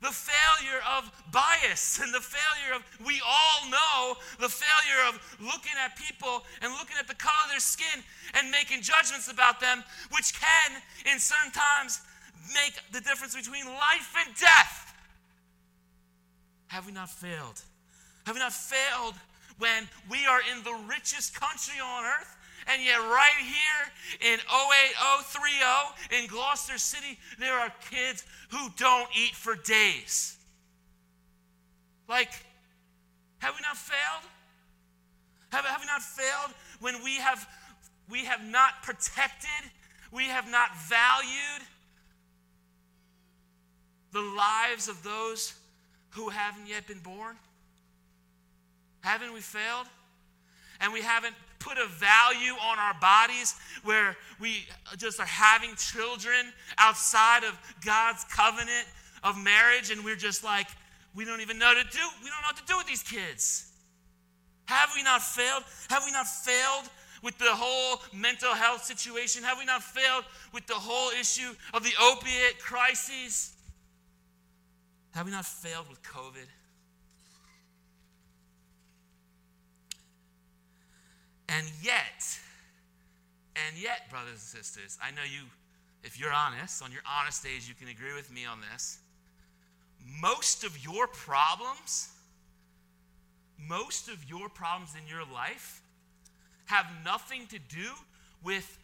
the 0.00 0.08
failure 0.08 0.80
of 0.96 1.12
bias 1.30 2.00
and 2.02 2.12
the 2.14 2.20
failure 2.20 2.76
of, 2.76 2.82
we 3.04 3.20
all 3.26 3.68
know 3.68 4.16
the 4.38 4.48
failure 4.48 5.08
of 5.08 5.20
looking 5.40 5.76
at 5.84 5.96
people 5.96 6.44
and 6.62 6.72
looking 6.72 6.96
at 6.98 7.06
the 7.06 7.14
color 7.14 7.36
of 7.44 7.50
their 7.50 7.60
skin 7.60 8.02
and 8.34 8.50
making 8.50 8.80
judgments 8.80 9.30
about 9.30 9.60
them, 9.60 9.84
which 10.16 10.32
can, 10.32 10.80
in 11.12 11.18
certain 11.18 11.52
times, 11.52 12.00
make 12.54 12.80
the 12.92 13.00
difference 13.00 13.36
between 13.36 13.66
life 13.66 14.14
and 14.24 14.34
death. 14.36 14.89
Have 16.70 16.86
we 16.86 16.92
not 16.92 17.10
failed? 17.10 17.60
Have 18.26 18.36
we 18.36 18.38
not 18.38 18.52
failed 18.52 19.14
when 19.58 19.88
we 20.08 20.24
are 20.24 20.40
in 20.54 20.62
the 20.62 20.72
richest 20.88 21.34
country 21.34 21.80
on 21.82 22.04
earth? 22.04 22.36
And 22.68 22.80
yet, 22.84 22.98
right 22.98 23.38
here 23.40 24.32
in 24.32 24.38
08030 24.38 26.22
in 26.22 26.28
Gloucester 26.28 26.78
City, 26.78 27.18
there 27.40 27.54
are 27.54 27.72
kids 27.90 28.24
who 28.50 28.68
don't 28.76 29.08
eat 29.18 29.34
for 29.34 29.56
days. 29.56 30.36
Like, 32.08 32.30
have 33.40 33.54
we 33.56 33.62
not 33.62 33.76
failed? 33.76 34.30
Have, 35.50 35.64
have 35.64 35.80
we 35.80 35.86
not 35.86 36.02
failed 36.02 36.54
when 36.78 37.02
we 37.02 37.16
have, 37.16 37.48
we 38.08 38.26
have 38.26 38.44
not 38.44 38.84
protected, 38.84 39.72
we 40.12 40.24
have 40.24 40.48
not 40.48 40.76
valued 40.76 41.66
the 44.12 44.20
lives 44.20 44.86
of 44.86 45.02
those 45.02 45.54
who 46.10 46.28
haven't 46.28 46.68
yet 46.68 46.86
been 46.86 46.98
born? 46.98 47.36
Haven't 49.00 49.32
we 49.32 49.40
failed? 49.40 49.86
And 50.80 50.92
we 50.92 51.00
haven't 51.00 51.34
put 51.58 51.78
a 51.78 51.86
value 51.86 52.52
on 52.52 52.78
our 52.78 52.94
bodies 53.00 53.54
where 53.84 54.16
we 54.40 54.66
just 54.96 55.20
are 55.20 55.26
having 55.26 55.74
children 55.76 56.52
outside 56.78 57.44
of 57.44 57.58
God's 57.84 58.24
covenant 58.24 58.86
of 59.22 59.36
marriage 59.38 59.90
and 59.90 60.04
we're 60.04 60.16
just 60.16 60.42
like, 60.42 60.66
we 61.14 61.24
don't 61.24 61.40
even 61.40 61.58
know 61.58 61.74
to 61.74 61.82
do. 61.82 61.98
We 62.22 62.30
don't 62.30 62.40
know 62.40 62.48
what 62.48 62.56
to 62.56 62.64
do 62.66 62.76
with 62.78 62.86
these 62.86 63.02
kids. 63.02 63.72
Have 64.66 64.90
we 64.94 65.02
not 65.02 65.22
failed? 65.22 65.64
Have 65.90 66.04
we 66.04 66.12
not 66.12 66.26
failed 66.26 66.88
with 67.22 67.36
the 67.38 67.50
whole 67.50 68.00
mental 68.14 68.54
health 68.54 68.84
situation? 68.84 69.42
Have 69.42 69.58
we 69.58 69.64
not 69.64 69.82
failed 69.82 70.24
with 70.54 70.66
the 70.66 70.74
whole 70.74 71.10
issue 71.10 71.52
of 71.74 71.82
the 71.82 71.92
opiate 72.00 72.58
crises? 72.58 73.52
Have 75.12 75.26
we 75.26 75.32
not 75.32 75.44
failed 75.44 75.88
with 75.88 76.02
COVID? 76.02 76.46
And 81.48 81.66
yet, 81.82 82.38
and 83.66 83.76
yet, 83.76 84.08
brothers 84.08 84.32
and 84.32 84.40
sisters, 84.40 84.98
I 85.02 85.10
know 85.10 85.22
you, 85.22 85.46
if 86.04 86.18
you're 86.18 86.32
honest, 86.32 86.82
on 86.82 86.92
your 86.92 87.02
honest 87.04 87.42
days, 87.42 87.68
you 87.68 87.74
can 87.74 87.88
agree 87.88 88.14
with 88.14 88.32
me 88.32 88.44
on 88.44 88.60
this. 88.72 88.98
Most 90.22 90.64
of 90.64 90.82
your 90.84 91.08
problems, 91.08 92.10
most 93.58 94.08
of 94.08 94.24
your 94.28 94.48
problems 94.48 94.94
in 94.94 95.06
your 95.08 95.24
life 95.34 95.82
have 96.66 96.86
nothing 97.04 97.46
to 97.48 97.58
do 97.58 97.90
with 98.44 98.78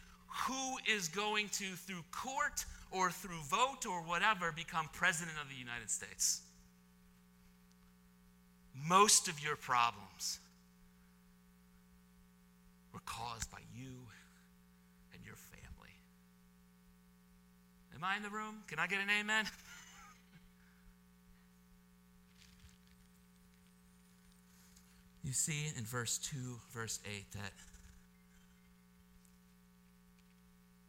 who 0.45 0.77
is 0.93 1.07
going 1.07 1.47
to, 1.49 1.65
through 1.75 2.03
court 2.11 2.65
or 2.91 3.11
through 3.11 3.41
vote 3.49 3.85
or 3.85 4.01
whatever, 4.01 4.51
become 4.51 4.89
president 4.93 5.37
of 5.41 5.49
the 5.49 5.55
United 5.55 5.89
States. 5.89 6.41
Most 8.87 9.27
of 9.27 9.43
your 9.43 9.55
problems 9.55 10.39
were 12.93 13.01
caused 13.05 13.49
by 13.51 13.59
you 13.75 13.93
and 15.13 15.23
your 15.25 15.35
family. 15.35 15.95
Am 17.95 18.03
I 18.03 18.17
in 18.17 18.23
the 18.23 18.29
room? 18.29 18.63
Can 18.67 18.79
I 18.79 18.87
get 18.87 18.99
an 18.99 19.09
amen? 19.19 19.45
you 25.23 25.33
see 25.33 25.71
in 25.77 25.83
verse 25.83 26.17
2, 26.19 26.37
verse 26.71 26.99
8, 27.05 27.31
that 27.33 27.53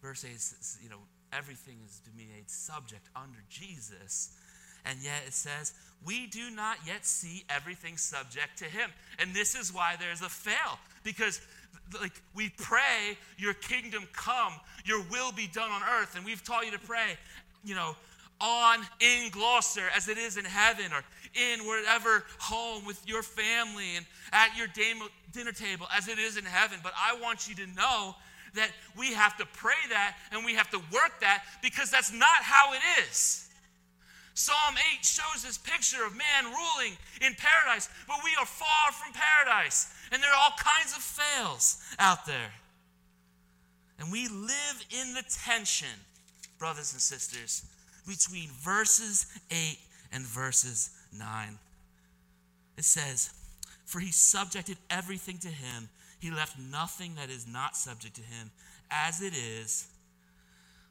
verse 0.00 0.24
8 0.24 0.40
says, 0.40 0.78
you 0.82 0.88
know, 0.88 1.00
everything 1.32 1.76
is 1.86 2.00
to 2.04 2.10
be 2.10 2.26
made 2.34 2.50
subject 2.50 3.08
under 3.16 3.38
Jesus. 3.48 4.30
And 4.84 4.98
yet 5.02 5.22
it 5.26 5.34
says, 5.34 5.74
we 6.06 6.26
do 6.28 6.50
not 6.50 6.78
yet 6.86 7.04
see 7.04 7.44
everything 7.50 7.96
subject 7.96 8.58
to 8.58 8.64
him. 8.64 8.90
And 9.18 9.34
this 9.34 9.54
is 9.54 9.74
why 9.74 9.96
there's 9.98 10.22
a 10.22 10.28
fail. 10.28 10.78
Because 11.02 11.40
like 12.00 12.22
we 12.34 12.50
pray, 12.50 13.16
your 13.36 13.54
kingdom 13.54 14.04
come, 14.12 14.52
your 14.84 15.02
will 15.10 15.32
be 15.32 15.48
done 15.52 15.70
on 15.70 15.82
earth. 15.82 16.16
And 16.16 16.24
we've 16.24 16.44
taught 16.44 16.64
you 16.64 16.72
to 16.72 16.78
pray, 16.78 17.16
you 17.64 17.74
know, 17.74 17.96
on 18.40 18.78
in 19.00 19.30
Gloucester 19.30 19.82
as 19.96 20.08
it 20.08 20.16
is 20.16 20.36
in 20.36 20.44
heaven, 20.44 20.92
or 20.92 21.02
in 21.34 21.66
whatever 21.66 22.24
home 22.38 22.86
with 22.86 23.02
your 23.04 23.22
family 23.22 23.96
and 23.96 24.06
at 24.32 24.56
your 24.56 24.68
dinner 25.32 25.52
table 25.52 25.86
as 25.96 26.06
it 26.06 26.20
is 26.20 26.36
in 26.36 26.44
heaven. 26.44 26.78
But 26.82 26.92
I 26.96 27.20
want 27.20 27.48
you 27.48 27.56
to 27.56 27.66
know 27.74 28.14
that 28.58 28.70
we 28.98 29.14
have 29.14 29.36
to 29.38 29.46
pray 29.46 29.80
that 29.90 30.16
and 30.32 30.44
we 30.44 30.54
have 30.54 30.70
to 30.70 30.78
work 30.92 31.20
that 31.20 31.44
because 31.62 31.90
that's 31.90 32.12
not 32.12 32.42
how 32.42 32.74
it 32.74 32.80
is. 33.00 33.48
Psalm 34.34 34.76
8 34.98 35.04
shows 35.04 35.42
this 35.42 35.58
picture 35.58 36.04
of 36.04 36.12
man 36.12 36.44
ruling 36.44 36.96
in 37.20 37.34
paradise, 37.34 37.88
but 38.06 38.18
we 38.22 38.30
are 38.38 38.46
far 38.46 38.92
from 38.92 39.12
paradise. 39.12 39.92
And 40.12 40.22
there 40.22 40.30
are 40.30 40.38
all 40.40 40.54
kinds 40.56 40.92
of 40.96 41.02
fails 41.02 41.82
out 41.98 42.24
there. 42.24 42.52
And 43.98 44.12
we 44.12 44.28
live 44.28 44.86
in 44.90 45.14
the 45.14 45.24
tension, 45.44 45.88
brothers 46.56 46.92
and 46.92 47.02
sisters, 47.02 47.66
between 48.06 48.48
verses 48.50 49.26
8 49.50 49.76
and 50.12 50.24
verses 50.24 50.90
9. 51.12 51.58
It 52.76 52.84
says, 52.84 53.30
For 53.86 53.98
he 53.98 54.12
subjected 54.12 54.78
everything 54.88 55.38
to 55.38 55.48
him, 55.48 55.88
he 56.18 56.30
left 56.30 56.58
nothing 56.58 57.14
that 57.16 57.30
is 57.30 57.46
not 57.46 57.76
subject 57.76 58.16
to 58.16 58.22
him. 58.22 58.50
As 58.90 59.22
it 59.22 59.34
is, 59.34 59.86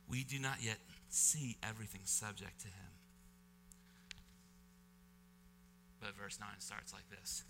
we 0.10 0.24
do 0.24 0.40
not 0.40 0.64
yet 0.64 0.78
see 1.10 1.58
everything 1.62 2.02
subject 2.06 2.62
to 2.62 2.68
him. 2.68 2.74
But 6.00 6.16
verse 6.16 6.40
9 6.40 6.48
starts 6.60 6.94
like 6.94 7.10
this 7.10 7.44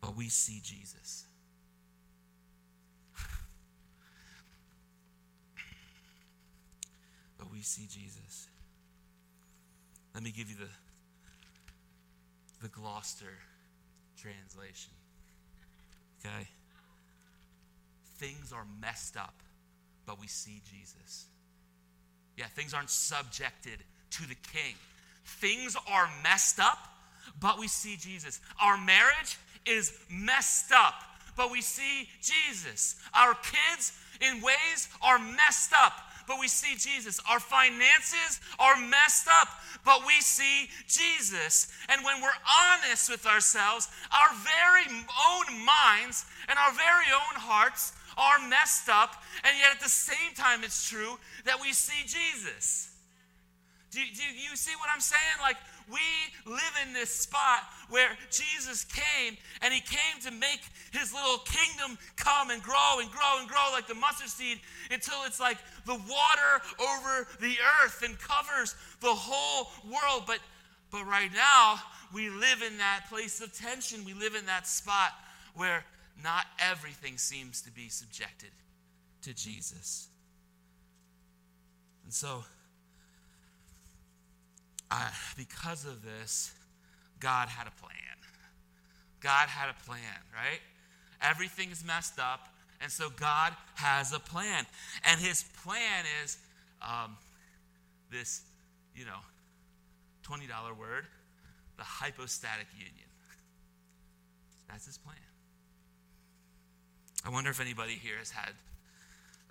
But 0.00 0.16
we 0.16 0.28
see 0.28 0.60
Jesus. 0.62 1.26
but 7.38 7.52
we 7.52 7.60
see 7.60 7.86
Jesus. 7.86 8.48
Let 10.14 10.22
me 10.22 10.30
give 10.30 10.48
you 10.48 10.56
the, 10.56 10.70
the 12.62 12.68
Gloucester 12.68 13.40
translation. 14.16 14.92
Okay? 16.24 16.48
Things 18.16 18.52
are 18.52 18.66
messed 18.80 19.16
up, 19.16 19.34
but 20.06 20.20
we 20.20 20.26
see 20.26 20.60
Jesus. 20.70 21.26
Yeah, 22.36 22.46
things 22.46 22.74
aren't 22.74 22.90
subjected 22.90 23.78
to 24.10 24.22
the 24.28 24.36
king. 24.52 24.74
Things 25.24 25.76
are 25.90 26.08
messed 26.22 26.60
up, 26.60 26.78
but 27.40 27.58
we 27.58 27.68
see 27.68 27.96
Jesus. 27.96 28.40
Our 28.60 28.76
marriage 28.76 29.38
is 29.66 29.92
messed 30.10 30.72
up, 30.72 30.94
but 31.36 31.50
we 31.50 31.60
see 31.60 32.08
Jesus. 32.22 32.96
Our 33.14 33.34
kids, 33.34 33.92
in 34.20 34.42
ways, 34.42 34.88
are 35.02 35.18
messed 35.18 35.72
up, 35.76 35.92
but 36.26 36.38
we 36.40 36.48
see 36.48 36.76
Jesus. 36.76 37.20
Our 37.28 37.40
finances 37.40 38.40
are 38.58 38.76
messed 38.76 39.28
up, 39.28 39.48
but 39.84 40.06
we 40.06 40.20
see 40.20 40.68
Jesus. 40.86 41.72
And 41.88 42.04
when 42.04 42.20
we're 42.22 42.30
honest 42.62 43.10
with 43.10 43.26
ourselves, 43.26 43.88
our 44.12 44.34
very 44.34 45.04
own 45.26 45.64
minds 45.64 46.24
and 46.48 46.58
our 46.58 46.72
very 46.72 47.06
own 47.12 47.40
hearts 47.40 47.92
are 48.16 48.38
messed 48.48 48.88
up, 48.88 49.22
and 49.42 49.56
yet 49.58 49.72
at 49.72 49.80
the 49.80 49.88
same 49.88 50.34
time, 50.34 50.64
it's 50.64 50.88
true 50.88 51.18
that 51.44 51.60
we 51.60 51.72
see 51.72 52.02
Jesus. 52.02 52.90
Do, 53.90 54.00
do 54.00 54.22
you 54.22 54.56
see 54.56 54.72
what 54.80 54.88
I'm 54.92 55.00
saying? 55.00 55.38
Like, 55.40 55.56
we 55.88 56.00
live 56.50 56.74
in 56.86 56.94
this 56.94 57.10
spot 57.10 57.60
where 57.90 58.08
Jesus 58.30 58.84
came 58.84 59.36
and 59.60 59.72
he 59.72 59.80
came 59.80 60.20
to 60.22 60.30
make 60.32 60.60
his 60.92 61.12
little 61.12 61.38
kingdom 61.38 61.98
come 62.16 62.50
and 62.50 62.62
grow 62.62 62.98
and 63.00 63.10
grow 63.10 63.38
and 63.38 63.48
grow 63.48 63.68
like 63.72 63.86
the 63.86 63.94
mustard 63.94 64.28
seed 64.28 64.58
until 64.90 65.22
it's 65.26 65.38
like 65.38 65.58
the 65.84 65.94
water 65.94 66.62
over 66.80 67.28
the 67.40 67.54
earth 67.82 68.02
and 68.02 68.18
covers 68.18 68.74
the 69.00 69.14
whole 69.14 69.70
world. 69.84 70.24
But 70.26 70.38
but 70.90 71.06
right 71.06 71.32
now, 71.32 71.80
we 72.12 72.30
live 72.30 72.62
in 72.62 72.78
that 72.78 73.06
place 73.08 73.40
of 73.40 73.52
tension. 73.52 74.04
We 74.04 74.14
live 74.14 74.36
in 74.36 74.46
that 74.46 74.66
spot 74.66 75.10
where 75.54 75.84
not 76.22 76.46
everything 76.58 77.18
seems 77.18 77.62
to 77.62 77.70
be 77.70 77.88
subjected 77.88 78.50
to 79.22 79.34
Jesus. 79.34 80.08
And 82.04 82.12
so 82.12 82.44
uh, 84.90 85.10
because 85.36 85.84
of 85.84 86.02
this, 86.02 86.52
God 87.20 87.48
had 87.48 87.66
a 87.66 87.80
plan. 87.80 87.90
God 89.20 89.48
had 89.48 89.70
a 89.70 89.84
plan, 89.86 90.20
right? 90.34 90.60
Everything 91.22 91.70
is 91.70 91.84
messed 91.84 92.18
up, 92.18 92.48
and 92.80 92.92
so 92.92 93.08
God 93.16 93.54
has 93.74 94.12
a 94.12 94.20
plan. 94.20 94.66
And 95.04 95.18
his 95.20 95.44
plan 95.64 96.04
is 96.22 96.36
um, 96.82 97.16
this, 98.12 98.42
you 98.94 99.06
know, 99.06 99.20
$20 100.28 100.40
word, 100.78 101.06
the 101.78 101.82
hypostatic 101.82 102.66
union. 102.76 103.08
That's 104.68 104.86
his 104.86 104.98
plan. 104.98 105.16
I 107.24 107.30
wonder 107.30 107.48
if 107.48 107.60
anybody 107.60 107.94
here 107.94 108.18
has 108.18 108.30
had, 108.30 108.50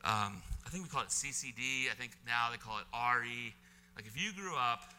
um, 0.06 0.42
I 0.66 0.70
think 0.70 0.84
we 0.84 0.90
call 0.90 1.02
it 1.02 1.10
CCD. 1.10 1.90
I 1.92 1.96
think 1.98 2.12
now 2.26 2.50
they 2.52 2.58
call 2.58 2.78
it 2.78 2.86
RE. 2.94 3.54
Like 3.96 4.06
if 4.06 4.16
you 4.16 4.32
grew 4.32 4.56
up 4.56 4.94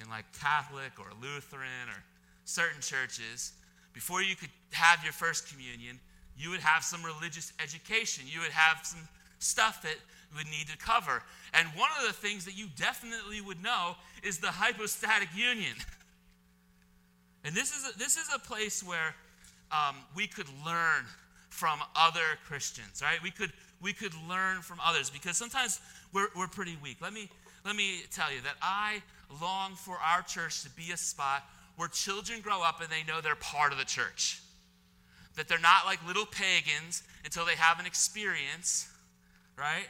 in 0.00 0.08
like 0.08 0.24
Catholic 0.38 0.92
or 1.00 1.06
Lutheran 1.20 1.88
or 1.88 2.02
certain 2.44 2.80
churches, 2.80 3.52
before 3.92 4.22
you 4.22 4.36
could 4.36 4.50
have 4.70 5.02
your 5.02 5.12
first 5.12 5.50
communion, 5.50 5.98
you 6.38 6.50
would 6.50 6.60
have 6.60 6.84
some 6.84 7.02
religious 7.02 7.52
education. 7.60 8.24
You 8.26 8.40
would 8.40 8.52
have 8.52 8.86
some 8.86 9.00
stuff 9.40 9.82
that 9.82 9.96
you 10.30 10.38
would 10.38 10.46
need 10.46 10.68
to 10.68 10.78
cover. 10.78 11.24
And 11.54 11.66
one 11.74 11.90
of 11.98 12.06
the 12.06 12.12
things 12.12 12.44
that 12.44 12.56
you 12.56 12.66
definitely 12.76 13.40
would 13.40 13.60
know 13.60 13.96
is 14.22 14.38
the 14.38 14.46
hypostatic 14.46 15.28
union. 15.34 15.74
And 17.44 17.54
this 17.54 17.76
is 17.76 17.94
a, 17.94 17.98
this 17.98 18.16
is 18.16 18.28
a 18.32 18.38
place 18.38 18.80
where 18.82 19.14
um, 19.72 19.96
we 20.14 20.28
could 20.28 20.46
learn 20.64 21.04
from 21.50 21.80
other 21.94 22.38
Christians, 22.46 23.02
right? 23.02 23.22
We 23.22 23.30
could 23.30 23.52
we 23.82 23.92
could 23.92 24.12
learn 24.28 24.62
from 24.62 24.78
others 24.84 25.10
because 25.10 25.36
sometimes 25.36 25.80
we're, 26.12 26.28
we're 26.36 26.48
pretty 26.48 26.76
weak. 26.82 26.98
Let 27.00 27.12
me 27.12 27.28
let 27.64 27.76
me 27.76 28.02
tell 28.10 28.32
you 28.32 28.40
that 28.42 28.56
I 28.62 29.02
long 29.40 29.74
for 29.74 29.96
our 29.96 30.22
church 30.22 30.62
to 30.62 30.70
be 30.70 30.92
a 30.92 30.96
spot 30.96 31.44
where 31.76 31.88
children 31.88 32.40
grow 32.40 32.62
up 32.62 32.80
and 32.80 32.90
they 32.90 33.04
know 33.10 33.20
they're 33.20 33.34
part 33.36 33.72
of 33.72 33.78
the 33.78 33.84
church. 33.84 34.40
That 35.36 35.48
they're 35.48 35.58
not 35.58 35.86
like 35.86 36.04
little 36.06 36.26
pagans 36.26 37.02
until 37.24 37.44
they 37.44 37.54
have 37.54 37.78
an 37.78 37.86
experience, 37.86 38.88
right? 39.56 39.86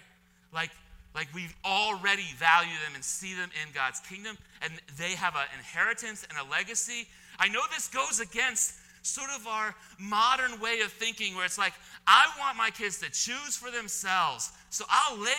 Like, 0.53 0.71
like 1.15 1.29
we 1.35 1.49
already 1.65 2.27
value 2.37 2.77
them 2.85 2.95
and 2.95 3.03
see 3.03 3.35
them 3.35 3.51
in 3.65 3.73
God's 3.73 4.01
kingdom, 4.01 4.37
and 4.63 4.73
they 4.99 5.13
have 5.13 5.35
an 5.35 5.47
inheritance 5.57 6.27
and 6.29 6.39
a 6.39 6.51
legacy. 6.51 7.09
I 7.39 7.49
know 7.49 7.63
this 7.75 7.89
goes 7.89 8.21
against 8.21 8.75
sort 9.03 9.31
of 9.31 9.47
our 9.47 9.75
modern 9.99 10.61
way 10.61 10.81
of 10.81 10.93
thinking 10.93 11.35
where 11.35 11.45
it's 11.45 11.59
like, 11.59 11.73
I 12.07 12.27
want 12.39 12.57
my 12.57 12.71
kids 12.71 12.99
to 12.99 13.11
choose 13.11 13.57
for 13.57 13.71
themselves. 13.71 14.53
So 14.71 14.85
I'll 14.89 15.19
lay 15.19 15.31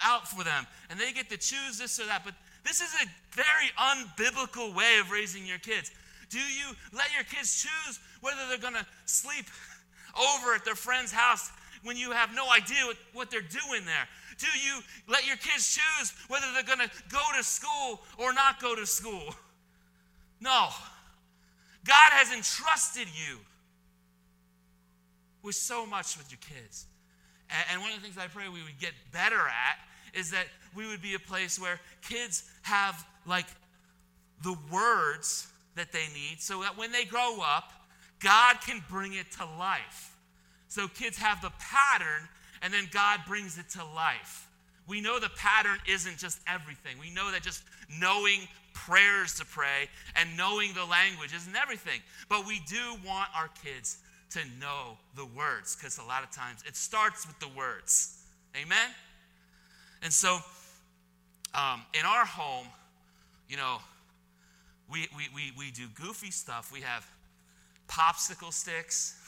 out 0.00 0.28
for 0.28 0.44
them 0.44 0.66
and 0.90 0.98
they 0.98 1.12
get 1.12 1.28
to 1.30 1.36
choose 1.36 1.78
this 1.78 1.98
or 2.00 2.06
that. 2.06 2.22
But 2.24 2.34
this 2.64 2.80
is 2.80 2.94
a 2.94 3.06
very 3.30 3.70
unbiblical 3.78 4.74
way 4.74 4.98
of 5.00 5.10
raising 5.10 5.46
your 5.46 5.58
kids. 5.58 5.90
Do 6.30 6.38
you 6.38 6.74
let 6.92 7.12
your 7.14 7.24
kids 7.24 7.62
choose 7.62 8.00
whether 8.20 8.40
they're 8.48 8.58
going 8.58 8.74
to 8.74 8.86
sleep 9.04 9.46
over 10.34 10.54
at 10.54 10.64
their 10.64 10.74
friend's 10.74 11.12
house 11.12 11.50
when 11.84 11.96
you 11.96 12.10
have 12.10 12.34
no 12.34 12.50
idea 12.50 12.82
what, 13.12 13.30
they're 13.30 13.40
doing 13.40 13.84
there? 13.84 14.08
Do 14.38 14.46
you 14.46 14.80
let 15.08 15.26
your 15.26 15.36
kids 15.36 15.78
choose 15.78 16.12
whether 16.28 16.46
they're 16.52 16.64
going 16.64 16.86
to 16.86 16.90
go 17.08 17.22
to 17.36 17.44
school 17.44 18.02
or 18.18 18.32
not 18.32 18.60
go 18.60 18.74
to 18.74 18.84
school? 18.84 19.34
No. 20.40 20.68
God 21.86 22.10
has 22.10 22.32
entrusted 22.32 23.06
you 23.06 23.38
with 25.42 25.54
so 25.54 25.86
much 25.86 26.16
with 26.18 26.30
your 26.30 26.40
kids. 26.40 26.86
And 27.70 27.80
one 27.80 27.90
of 27.92 27.96
the 27.96 28.02
things 28.02 28.18
I 28.18 28.26
pray 28.26 28.48
we 28.48 28.62
would 28.62 28.78
get 28.80 28.92
better 29.12 29.38
at 29.38 29.78
is 30.18 30.30
that 30.32 30.46
we 30.74 30.86
would 30.88 31.00
be 31.00 31.14
a 31.14 31.18
place 31.18 31.60
where 31.60 31.80
kids 32.02 32.44
have 32.62 33.06
like 33.26 33.46
the 34.42 34.56
words 34.72 35.46
that 35.76 35.92
they 35.92 36.06
need 36.14 36.40
so 36.40 36.62
that 36.62 36.76
when 36.76 36.90
they 36.90 37.04
grow 37.04 37.38
up, 37.40 37.72
God 38.18 38.56
can 38.60 38.82
bring 38.90 39.14
it 39.14 39.30
to 39.32 39.44
life. 39.58 40.16
So 40.68 40.88
kids 40.88 41.16
have 41.18 41.40
the 41.40 41.52
pattern 41.60 42.28
and 42.62 42.72
then 42.72 42.88
God 42.90 43.20
brings 43.28 43.58
it 43.58 43.68
to 43.70 43.84
life. 43.84 44.48
We 44.88 45.00
know 45.00 45.20
the 45.20 45.30
pattern 45.36 45.78
isn't 45.88 46.18
just 46.18 46.40
everything. 46.48 46.98
We 46.98 47.10
know 47.10 47.30
that 47.30 47.42
just 47.42 47.62
knowing 48.00 48.40
prayers 48.76 49.34
to 49.34 49.44
pray 49.44 49.88
and 50.14 50.36
knowing 50.36 50.74
the 50.74 50.84
language 50.84 51.34
isn't 51.34 51.56
everything. 51.56 52.00
But 52.28 52.46
we 52.46 52.60
do 52.68 52.94
want 53.04 53.30
our 53.34 53.48
kids 53.64 53.98
to 54.30 54.40
know 54.60 54.98
the 55.16 55.24
words 55.24 55.74
because 55.74 55.98
a 55.98 56.04
lot 56.04 56.22
of 56.22 56.30
times 56.30 56.62
it 56.66 56.76
starts 56.76 57.26
with 57.26 57.38
the 57.40 57.48
words. 57.56 58.22
Amen? 58.54 58.90
And 60.02 60.12
so 60.12 60.38
um, 61.54 61.82
in 61.98 62.04
our 62.04 62.26
home, 62.26 62.66
you 63.48 63.56
know, 63.56 63.78
we, 64.90 65.08
we, 65.16 65.28
we, 65.34 65.52
we 65.56 65.70
do 65.70 65.86
goofy 65.94 66.30
stuff. 66.30 66.70
We 66.72 66.80
have 66.80 67.08
popsicle 67.88 68.52
sticks, 68.52 69.18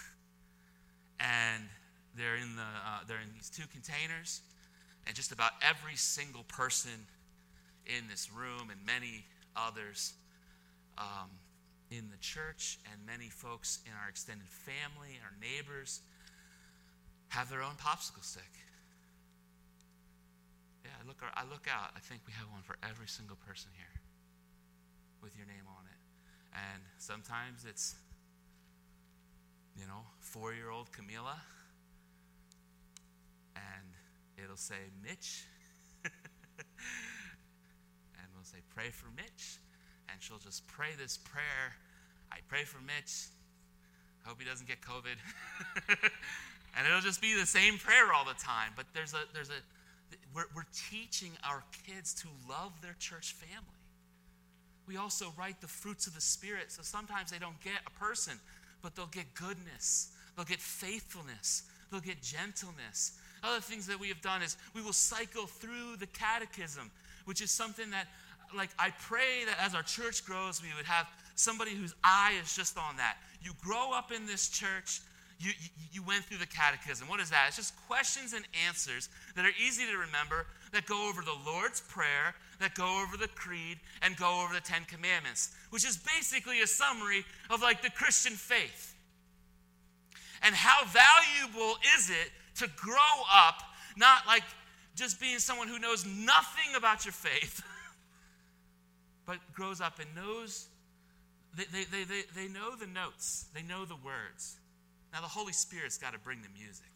and 1.19 1.65
they're 2.17 2.37
in, 2.37 2.55
the, 2.55 2.63
uh, 2.63 3.01
they're 3.09 3.21
in 3.21 3.33
these 3.35 3.51
two 3.51 3.65
containers. 3.73 4.43
And 5.07 5.17
just 5.17 5.33
about 5.33 5.53
every 5.63 5.97
single 5.97 6.45
person 6.45 7.07
in 7.87 8.07
this 8.09 8.31
room 8.31 8.71
and 8.71 8.79
many 8.85 9.25
others 9.67 10.15
um, 10.97 11.31
in 11.91 12.11
the 12.11 12.17
church 12.19 12.79
and 12.93 13.01
many 13.07 13.29
folks 13.29 13.81
in 13.87 13.93
our 13.93 14.09
extended 14.09 14.49
family, 14.49 15.19
our 15.25 15.35
neighbors, 15.41 16.01
have 17.29 17.51
their 17.51 17.63
own 17.63 17.75
popsicle 17.81 18.25
stick. 18.25 18.51
Yeah, 20.85 20.91
I 21.03 21.07
look, 21.07 21.23
I 21.23 21.43
look 21.45 21.67
out. 21.69 21.91
I 21.97 22.01
think 22.01 22.23
we 22.27 22.33
have 22.35 22.47
one 22.51 22.63
for 22.63 22.77
every 22.83 23.09
single 23.09 23.37
person 23.47 23.71
here 23.77 24.01
with 25.23 25.37
your 25.37 25.47
name 25.47 25.67
on 25.69 25.85
it. 25.85 25.99
And 26.55 26.83
sometimes 26.99 27.67
it's, 27.69 27.95
you 29.77 29.87
know, 29.87 30.07
four 30.21 30.55
year 30.55 30.71
old 30.71 30.89
Camila, 30.93 31.37
and 33.57 33.89
it'll 34.43 34.57
say 34.57 34.91
Mitch. 35.03 35.45
and 36.05 36.13
we'll 38.35 38.45
say, 38.59 38.65
Pray 38.75 38.91
for 38.91 39.07
Mitch. 39.17 39.59
And 40.11 40.21
she'll 40.21 40.39
just 40.39 40.67
pray 40.67 40.91
this 40.99 41.19
prayer. 41.19 41.77
I 42.33 42.39
pray 42.49 42.65
for 42.65 42.81
Mitch. 42.83 43.29
I 44.25 44.29
Hope 44.29 44.41
he 44.41 44.47
doesn't 44.47 44.67
get 44.67 44.81
COVID. 44.81 45.17
and 46.77 46.87
it'll 46.87 47.01
just 47.01 47.21
be 47.21 47.39
the 47.39 47.47
same 47.47 47.79
prayer 47.79 48.13
all 48.13 48.25
the 48.25 48.39
time. 48.39 48.73
But 48.75 48.87
there's 48.95 49.13
a, 49.13 49.29
there's 49.35 49.51
a, 49.51 49.61
we're, 50.35 50.49
we're 50.55 50.69
teaching 50.91 51.33
our 51.45 51.63
kids 51.87 52.15
to 52.15 52.29
love 52.49 52.73
their 52.83 52.97
church 52.99 53.35
family 53.35 53.79
we 54.89 54.97
also 54.97 55.33
write 55.39 55.61
the 55.61 55.69
fruits 55.69 56.07
of 56.07 56.15
the 56.15 56.21
Spirit. 56.21 56.73
So 56.73 56.83
sometimes 56.83 57.31
they 57.31 57.39
don't 57.39 57.61
get 57.61 57.75
a 57.87 57.91
person, 58.01 58.41
but 58.83 58.97
they'll 58.97 59.07
get 59.07 59.33
goodness, 59.35 60.13
they'll 60.35 60.47
get 60.47 60.61
faithfulness, 60.61 61.65
they'll 61.91 62.01
get 62.01 62.23
gentleness. 62.23 63.19
Other 63.45 63.61
things 63.61 63.87
that 63.87 64.01
we 64.01 64.09
have 64.09 64.23
done 64.23 64.43
is 64.43 64.57
we 64.75 64.83
will 64.83 64.95
cycle 64.95 65.47
through 65.47 65.97
the 66.01 66.07
catechism, 66.07 66.91
which 67.27 67.43
is 67.43 67.51
something 67.51 67.91
that, 67.91 68.09
like, 68.57 68.71
I 68.79 68.93
pray 69.01 69.45
that 69.47 69.59
as 69.61 69.75
our 69.75 69.83
church 69.83 70.25
grows, 70.25 70.63
we 70.63 70.69
would 70.77 70.87
have 70.87 71.07
somebody 71.35 71.73
whose 71.73 71.95
eye 72.03 72.39
is 72.43 72.55
just 72.55 72.77
on 72.77 72.97
that. 72.97 73.17
You 73.43 73.53
grow 73.63 73.93
up 73.93 74.11
in 74.13 74.27
this 74.27 74.49
church, 74.49 75.01
you, 75.39 75.53
you, 75.93 76.03
went 76.03 76.25
through 76.25 76.39
the 76.39 76.47
catechism. 76.47 77.07
What 77.07 77.21
is 77.21 77.31
that? 77.31 77.45
It's 77.49 77.57
just 77.57 77.75
questions 77.87 78.33
and 78.33 78.45
answers 78.67 79.09
that 79.37 79.45
are 79.45 79.53
easy 79.65 79.85
to 79.87 79.97
remember, 79.97 80.47
that 80.73 80.87
go 80.87 81.09
over 81.09 81.23
the 81.23 81.37
Lord's 81.47 81.81
Prayer, 81.81 82.35
that 82.59 82.75
go 82.75 83.03
over 83.03 83.17
the 83.17 83.29
Creed, 83.29 83.79
and 84.03 84.17
go 84.17 84.43
over 84.43 84.53
the 84.53 84.61
Ten 84.61 84.85
Commandments, 84.85 85.55
which 85.71 85.87
is 85.87 85.97
basically 85.97 86.61
a 86.63 86.67
summary 86.67 87.25
of 87.51 87.63
like 87.63 87.83
the 87.83 87.91
Christian 87.91 88.33
faith. 88.33 88.97
And 90.43 90.55
how 90.55 90.85
valuable 90.87 91.77
is 91.97 92.11
it 92.11 92.31
to 92.57 92.69
grow 92.77 93.23
up, 93.33 93.63
not 93.97 94.27
like 94.27 94.45
just 94.97 95.21
being 95.21 95.39
someone 95.39 95.69
who 95.69 95.79
knows 95.79 96.05
nothing 96.05 96.75
about 96.77 97.05
your 97.05 97.13
faith, 97.13 97.63
but 99.29 99.37
grows 99.53 99.83
up 99.83 100.01
and 100.01 100.09
knows, 100.17 100.69
they, 101.55 101.65
they, 101.71 101.85
they, 101.85 102.05
they, 102.05 102.23
they 102.35 102.49
know 102.49 102.75
the 102.75 102.87
notes, 102.87 103.45
they 103.55 103.63
know 103.63 103.85
the 103.85 103.97
words. 104.03 104.57
Now, 105.13 105.21
the 105.21 105.29
Holy 105.29 105.53
Spirit's 105.53 105.99
got 105.99 106.15
to 106.15 106.19
bring 106.19 106.41
the 106.41 106.49
music. 106.59 106.91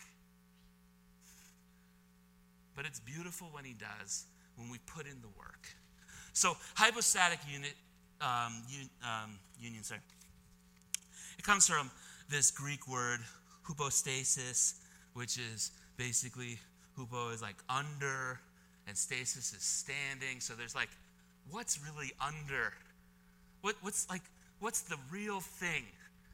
But 2.75 2.87
it's 2.87 3.01
beautiful 3.01 3.49
when 3.53 3.67
He 3.67 3.75
does, 3.75 4.25
when 4.57 4.71
we 4.71 4.79
put 4.79 5.05
in 5.05 5.21
the 5.21 5.29
work. 5.39 5.69
So, 6.33 6.57
hypostatic 6.75 7.39
unit, 7.53 7.75
um, 8.23 8.63
un, 8.81 8.89
um, 9.03 9.39
union, 9.61 9.85
sorry. 9.85 10.01
It 11.39 11.45
comes 11.45 11.69
from 11.69 11.91
this 12.31 12.51
Greek 12.51 12.89
word, 12.89 13.21
hypostasis, 13.63 14.81
which 15.13 15.37
is 15.37 15.71
basically, 15.99 16.59
hupo 16.99 17.35
is 17.35 17.43
like 17.43 17.57
under, 17.69 18.41
and 18.89 18.97
stasis 18.97 19.53
is 19.53 19.63
standing. 19.63 20.41
So 20.41 20.55
there's 20.55 20.75
like, 20.75 20.89
what's 21.51 21.79
really 21.85 22.13
under? 22.21 22.73
What, 23.61 23.77
what's 23.83 24.09
like, 24.09 24.23
what's 24.61 24.83
the 24.83 24.97
real 25.11 25.41
thing? 25.41 25.85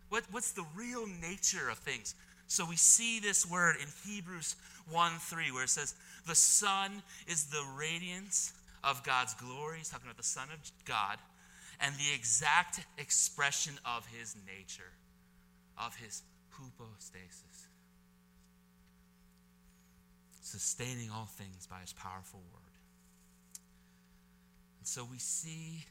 What, 0.09 0.25
what's 0.31 0.53
the 0.53 0.65
real 0.75 1.07
nature 1.07 1.69
of 1.71 1.79
things? 1.79 2.15
So 2.47 2.65
we 2.67 2.77
see 2.77 3.21
this 3.21 3.49
word 3.49 3.77
in 3.77 3.89
Hebrews 4.07 4.57
1 4.91 5.13
3, 5.19 5.53
where 5.53 5.65
it 5.65 5.69
says, 5.69 5.95
The 6.27 6.35
Son 6.35 7.03
is 7.27 7.47
the 7.47 7.63
radiance 7.77 8.55
of 8.83 9.05
God's 9.05 9.35
glory. 9.35 9.79
He's 9.79 9.91
talking 9.91 10.07
about 10.07 10.17
the 10.17 10.23
Son 10.23 10.49
of 10.53 10.59
God, 10.87 11.19
and 11.81 11.95
the 11.97 12.15
exact 12.15 12.81
expression 12.97 13.75
of 13.85 14.07
his 14.07 14.35
nature, 14.47 14.93
of 15.77 15.95
his 15.97 16.23
hypostasis. 16.51 17.69
Sustaining 20.41 21.11
all 21.11 21.27
things 21.27 21.67
by 21.67 21.81
his 21.81 21.93
powerful 21.93 22.41
word. 22.53 22.68
So 24.89 25.05
we 25.05 25.19
see 25.19 25.85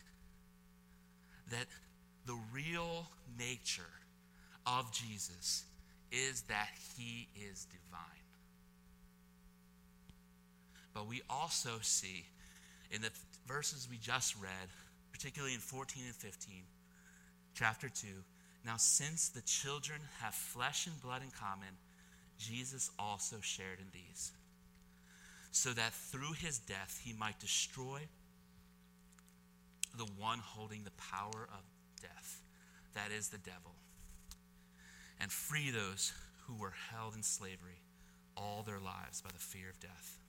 that 1.51 1.67
the 2.25 2.36
real 2.51 3.05
nature 3.38 3.83
of 4.65 4.91
Jesus 4.91 5.65
is 6.12 6.41
that 6.49 6.69
he 6.97 7.27
is 7.36 7.65
divine. 7.65 8.25
But 10.95 11.07
we 11.07 11.21
also 11.29 11.77
see 11.81 12.25
in 12.89 13.03
the 13.03 13.12
verses 13.45 13.88
we 13.88 13.97
just 13.97 14.36
read, 14.41 14.69
particularly 15.12 15.53
in 15.53 15.60
14 15.60 16.01
and 16.07 16.15
15, 16.15 16.63
chapter 17.53 17.89
2, 17.89 18.07
now 18.65 18.77
since 18.77 19.29
the 19.29 19.41
children 19.41 20.01
have 20.21 20.33
flesh 20.33 20.88
and 20.88 20.99
blood 20.99 21.21
in 21.21 21.29
common, 21.29 21.77
Jesus 22.39 22.89
also 22.97 23.36
shared 23.41 23.77
in 23.77 23.91
these, 23.93 24.31
so 25.51 25.69
that 25.73 25.93
through 25.93 26.33
his 26.33 26.57
death 26.57 26.99
he 27.05 27.13
might 27.13 27.39
destroy 27.39 28.01
the 29.97 30.07
one 30.17 30.39
holding 30.39 30.83
the 30.83 30.91
power 30.91 31.47
of 31.51 31.63
death, 32.01 32.41
that 32.93 33.12
is 33.12 33.29
the 33.29 33.38
devil 33.38 33.75
and 35.19 35.31
free 35.31 35.71
those 35.71 36.13
who 36.45 36.55
were 36.55 36.73
held 36.91 37.15
in 37.15 37.23
slavery 37.23 37.81
all 38.36 38.63
their 38.63 38.79
lives 38.79 39.21
by 39.21 39.29
the 39.33 39.39
fear 39.39 39.69
of 39.69 39.79
death. 39.79 40.19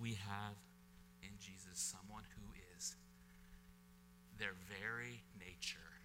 We 0.00 0.10
have 0.10 0.54
in 1.22 1.30
Jesus 1.40 1.74
someone 1.74 2.22
who 2.36 2.54
is 2.76 2.94
their 4.38 4.54
very 4.68 5.22
nature, 5.38 5.98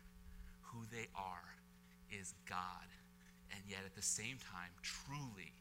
who 0.61 0.79
they 0.91 1.07
are, 1.15 1.53
is 2.11 2.33
God, 2.49 2.89
and 3.51 3.61
yet 3.67 3.81
at 3.85 3.95
the 3.95 4.01
same 4.01 4.37
time, 4.51 4.71
truly 4.81 5.53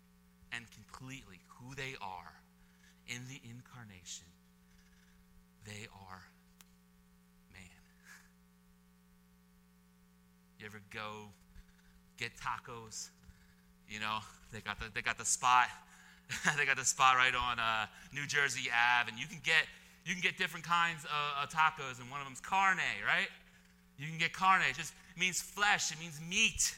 and 0.53 0.65
completely 0.71 1.41
who 1.49 1.75
they 1.75 1.95
are 2.01 2.33
in 3.07 3.21
the 3.29 3.41
incarnation, 3.45 4.27
they 5.64 5.87
are 5.92 6.22
man. 7.53 7.61
You 10.59 10.66
ever 10.66 10.81
go 10.90 11.29
get 12.16 12.33
tacos? 12.37 13.11
You 13.88 14.01
know, 14.01 14.18
they 14.53 14.61
got 14.61 14.79
the, 14.79 14.87
they 14.94 15.03
got 15.03 15.18
the 15.18 15.25
spot. 15.25 15.66
they 16.57 16.64
got 16.64 16.77
the 16.77 16.85
spot 16.85 17.16
right 17.16 17.35
on 17.35 17.59
uh, 17.59 17.87
New 18.12 18.27
Jersey 18.27 18.70
Ave, 18.70 19.11
and 19.11 19.20
you 19.20 19.27
can 19.27 19.40
get 19.42 19.66
you 20.05 20.14
can 20.14 20.22
get 20.22 20.37
different 20.37 20.66
kinds 20.66 21.05
of, 21.05 21.44
of 21.44 21.51
tacos, 21.51 22.01
and 22.01 22.11
one 22.11 22.20
of 22.20 22.27
them's 22.27 22.40
carne, 22.40 22.79
right? 23.07 23.29
You 23.98 24.09
can 24.09 24.18
get 24.18 24.33
carne. 24.33 24.62
It 24.68 24.77
just 24.77 24.92
means 25.16 25.40
flesh. 25.40 25.92
It 25.92 26.01
means 26.01 26.20
meat, 26.29 26.75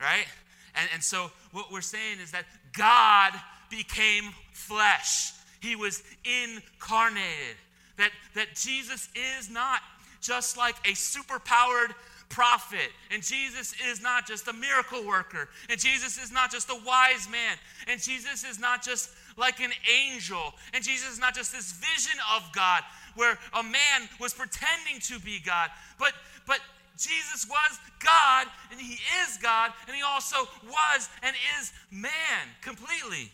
right? 0.00 0.26
And, 0.74 0.88
and 0.92 1.02
so 1.02 1.30
what 1.52 1.72
we're 1.72 1.80
saying 1.80 2.18
is 2.22 2.32
that 2.32 2.44
God 2.72 3.32
became 3.70 4.24
flesh. 4.52 5.32
He 5.60 5.76
was 5.76 6.02
incarnated. 6.24 7.56
That, 7.96 8.10
that 8.34 8.54
Jesus 8.54 9.08
is 9.14 9.50
not 9.50 9.80
just 10.20 10.56
like 10.56 10.76
a 10.86 10.92
superpowered 10.92 11.94
prophet. 12.28 12.90
And 13.10 13.22
Jesus 13.22 13.74
is 13.90 14.00
not 14.00 14.26
just 14.26 14.48
a 14.48 14.52
miracle 14.52 15.06
worker. 15.06 15.48
And 15.68 15.78
Jesus 15.78 16.16
is 16.22 16.32
not 16.32 16.50
just 16.50 16.70
a 16.70 16.80
wise 16.86 17.28
man. 17.30 17.56
And 17.88 18.00
Jesus 18.00 18.44
is 18.44 18.58
not 18.58 18.82
just 18.82 19.10
like 19.36 19.60
an 19.60 19.72
angel. 19.90 20.54
And 20.72 20.82
Jesus 20.82 21.12
is 21.12 21.18
not 21.18 21.34
just 21.34 21.52
this 21.52 21.72
vision 21.72 22.18
of 22.34 22.50
God 22.52 22.82
where 23.16 23.36
a 23.52 23.62
man 23.62 24.08
was 24.20 24.32
pretending 24.32 25.00
to 25.00 25.18
be 25.18 25.40
God. 25.44 25.70
But 25.98 26.12
but 26.46 26.60
Jesus 26.96 27.46
was 27.48 27.78
God 27.98 28.46
and 28.70 28.80
he 28.80 28.94
is 29.22 29.38
God 29.42 29.72
and 29.86 29.96
he 29.96 30.02
also 30.02 30.36
was 30.64 31.08
and 31.22 31.34
is 31.58 31.72
man 31.90 32.46
completely. 32.62 33.30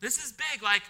This 0.00 0.22
is 0.22 0.32
big 0.32 0.62
like 0.62 0.82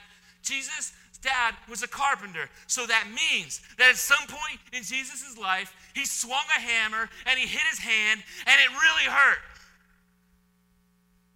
Jesus 0.43 0.93
dad 1.23 1.55
was 1.69 1.83
a 1.83 1.89
carpenter. 1.89 2.49
So 2.67 2.87
that 2.87 3.05
means 3.09 3.61
that 3.79 3.91
at 3.91 3.97
some 3.97 4.27
point 4.27 4.61
in 4.73 4.83
Jesus' 4.83 5.37
life, 5.39 5.75
he 5.95 6.05
swung 6.05 6.45
a 6.57 6.61
hammer 6.61 7.09
and 7.27 7.39
he 7.39 7.47
hit 7.47 7.63
his 7.71 7.79
hand 7.79 8.23
and 8.47 8.61
it 8.61 8.71
really 8.71 9.11
hurt. 9.11 9.39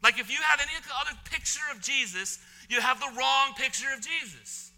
Like 0.03 0.19
if 0.19 0.31
you 0.31 0.39
have 0.43 0.61
any 0.61 0.73
other 1.01 1.17
picture 1.31 1.65
of 1.75 1.81
Jesus, 1.81 2.39
you 2.69 2.81
have 2.81 3.01
the 3.01 3.11
wrong 3.19 3.55
picture 3.57 3.89
of 3.95 4.01
Jesus. 4.01 4.71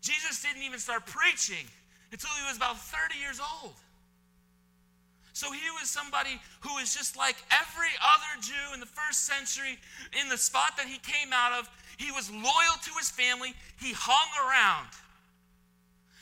Jesus 0.00 0.42
didn't 0.42 0.62
even 0.62 0.78
start 0.78 1.06
preaching 1.06 1.66
until 2.12 2.30
he 2.30 2.46
was 2.48 2.56
about 2.56 2.78
30 2.78 3.18
years 3.18 3.40
old. 3.40 3.74
So 5.32 5.52
he 5.52 5.70
was 5.80 5.88
somebody 5.88 6.40
who 6.60 6.74
was 6.74 6.94
just 6.94 7.16
like 7.16 7.36
every 7.50 7.88
other 8.02 8.42
Jew 8.42 8.74
in 8.74 8.80
the 8.80 8.86
first 8.86 9.24
century, 9.24 9.78
in 10.20 10.28
the 10.28 10.36
spot 10.36 10.76
that 10.76 10.86
he 10.86 10.98
came 10.98 11.32
out 11.32 11.58
of. 11.58 11.70
He 12.00 12.10
was 12.10 12.30
loyal 12.30 12.76
to 12.84 12.90
his 12.98 13.10
family, 13.10 13.52
he 13.78 13.92
hung 13.92 14.48
around. 14.48 14.88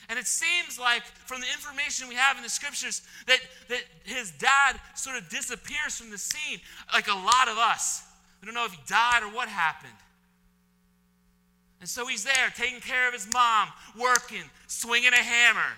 And 0.08 0.18
it 0.18 0.26
seems 0.26 0.76
like, 0.76 1.04
from 1.04 1.40
the 1.40 1.46
information 1.46 2.08
we 2.08 2.16
have 2.16 2.36
in 2.36 2.42
the 2.42 2.48
scriptures, 2.48 3.02
that, 3.28 3.38
that 3.68 3.82
his 4.02 4.32
dad 4.32 4.80
sort 4.96 5.16
of 5.16 5.28
disappears 5.28 5.96
from 5.96 6.10
the 6.10 6.18
scene, 6.18 6.58
like 6.92 7.06
a 7.06 7.14
lot 7.14 7.46
of 7.46 7.58
us. 7.58 8.02
We 8.40 8.46
don't 8.46 8.56
know 8.56 8.64
if 8.64 8.72
he 8.72 8.80
died 8.88 9.22
or 9.22 9.28
what 9.28 9.48
happened. 9.48 9.92
And 11.78 11.88
so 11.88 12.08
he's 12.08 12.24
there 12.24 12.52
taking 12.56 12.80
care 12.80 13.06
of 13.06 13.14
his 13.14 13.32
mom, 13.32 13.68
working, 13.96 14.42
swinging 14.66 15.12
a 15.12 15.22
hammer. 15.22 15.76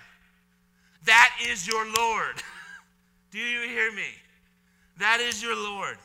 That 1.05 1.31
is 1.47 1.67
your 1.67 1.85
Lord. 1.93 2.37
Do 3.33 3.39
you 3.39 3.69
hear 3.69 3.93
me? 3.93 4.09
That 4.99 5.21
is 5.21 5.43
your 5.43 5.57
Lord. 5.57 5.99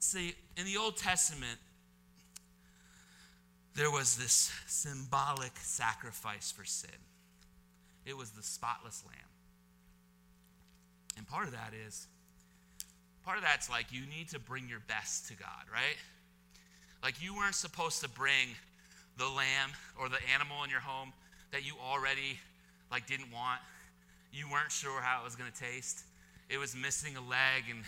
See, 0.00 0.34
in 0.56 0.64
the 0.64 0.76
Old 0.76 0.96
Testament, 0.96 1.58
there 3.74 3.90
was 3.90 4.16
this 4.16 4.52
symbolic 4.66 5.52
sacrifice 5.58 6.52
for 6.52 6.64
sin. 6.64 6.90
It 8.06 8.16
was 8.16 8.30
the 8.30 8.42
spotless 8.42 9.02
lamb. 9.06 9.16
And 11.16 11.26
part 11.26 11.46
of 11.46 11.52
that 11.52 11.72
is, 11.86 12.06
part 13.24 13.38
of 13.38 13.42
that's 13.42 13.70
like 13.70 13.86
you 13.90 14.02
need 14.06 14.28
to 14.30 14.38
bring 14.38 14.68
your 14.68 14.80
best 14.86 15.28
to 15.28 15.36
God, 15.36 15.64
right? 15.72 15.96
Like 17.02 17.22
you 17.22 17.34
weren't 17.34 17.54
supposed 17.54 18.02
to 18.02 18.08
bring 18.08 18.48
the 19.18 19.26
lamb 19.26 19.70
or 19.98 20.08
the 20.08 20.18
animal 20.34 20.64
in 20.64 20.70
your 20.70 20.80
home 20.80 21.12
that 21.52 21.66
you 21.66 21.74
already 21.82 22.38
like 22.90 23.06
didn't 23.06 23.32
want. 23.32 23.60
You 24.32 24.50
weren't 24.50 24.72
sure 24.72 25.00
how 25.00 25.20
it 25.22 25.24
was 25.24 25.36
going 25.36 25.50
to 25.50 25.58
taste. 25.58 26.04
It 26.48 26.58
was 26.58 26.74
missing 26.76 27.16
a 27.16 27.20
leg 27.20 27.64
and 27.70 27.84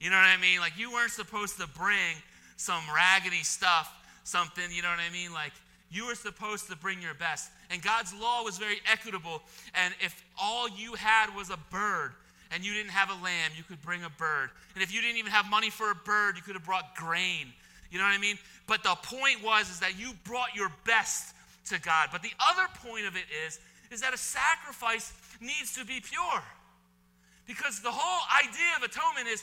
you 0.00 0.08
know 0.08 0.16
what 0.16 0.26
I 0.26 0.36
mean? 0.40 0.60
Like 0.60 0.78
you 0.78 0.92
weren't 0.92 1.10
supposed 1.10 1.58
to 1.60 1.66
bring 1.66 2.16
some 2.56 2.82
raggedy 2.94 3.42
stuff 3.42 3.92
something, 4.30 4.64
you 4.70 4.82
know 4.82 4.88
what 4.88 5.00
I 5.00 5.12
mean? 5.12 5.32
Like 5.32 5.52
you 5.90 6.06
were 6.06 6.14
supposed 6.14 6.70
to 6.70 6.76
bring 6.76 7.02
your 7.02 7.14
best. 7.14 7.50
And 7.70 7.82
God's 7.82 8.14
law 8.14 8.42
was 8.44 8.58
very 8.58 8.80
equitable. 8.90 9.42
And 9.74 9.92
if 10.00 10.24
all 10.40 10.68
you 10.68 10.94
had 10.94 11.34
was 11.34 11.50
a 11.50 11.58
bird 11.70 12.12
and 12.52 12.64
you 12.64 12.72
didn't 12.72 12.90
have 12.90 13.10
a 13.10 13.24
lamb, 13.24 13.50
you 13.56 13.64
could 13.64 13.82
bring 13.82 14.04
a 14.04 14.10
bird. 14.10 14.50
And 14.74 14.82
if 14.82 14.94
you 14.94 15.00
didn't 15.00 15.18
even 15.18 15.32
have 15.32 15.50
money 15.50 15.70
for 15.70 15.90
a 15.90 15.94
bird, 15.94 16.36
you 16.36 16.42
could 16.42 16.54
have 16.54 16.64
brought 16.64 16.94
grain. 16.94 17.52
You 17.90 17.98
know 17.98 18.04
what 18.04 18.14
I 18.14 18.18
mean? 18.18 18.38
But 18.66 18.84
the 18.84 18.94
point 19.02 19.42
was 19.44 19.68
is 19.68 19.80
that 19.80 19.98
you 19.98 20.12
brought 20.24 20.54
your 20.54 20.70
best 20.86 21.34
to 21.66 21.80
God. 21.80 22.10
But 22.12 22.22
the 22.22 22.32
other 22.38 22.68
point 22.86 23.06
of 23.06 23.16
it 23.16 23.24
is 23.46 23.58
is 23.90 24.00
that 24.02 24.14
a 24.14 24.18
sacrifice 24.18 25.12
needs 25.40 25.74
to 25.74 25.84
be 25.84 26.00
pure. 26.00 26.42
Because 27.46 27.80
the 27.80 27.90
whole 27.90 28.22
idea 28.38 28.70
of 28.76 28.84
atonement 28.84 29.26
is 29.26 29.42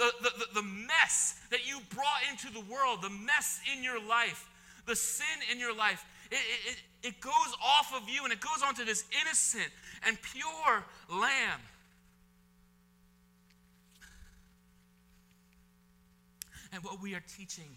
the, 0.00 0.30
the, 0.38 0.46
the, 0.54 0.62
mess 0.62 1.38
that 1.50 1.68
you 1.68 1.78
brought 1.94 2.22
into 2.30 2.50
the 2.52 2.72
world, 2.72 3.02
the 3.02 3.10
mess 3.10 3.60
in 3.76 3.84
your 3.84 4.00
life, 4.02 4.48
the 4.86 4.96
sin 4.96 5.26
in 5.52 5.58
your 5.58 5.76
life, 5.76 6.04
it, 6.30 6.38
it, 6.66 7.08
it 7.08 7.20
goes 7.20 7.54
off 7.62 7.92
of 7.94 8.08
you 8.08 8.24
and 8.24 8.32
it 8.32 8.40
goes 8.40 8.62
onto 8.66 8.84
this 8.84 9.04
innocent 9.20 9.68
and 10.06 10.16
pure 10.22 10.84
lamb. 11.10 11.60
And 16.72 16.82
what 16.84 17.02
we 17.02 17.14
are 17.14 17.22
teaching, 17.36 17.76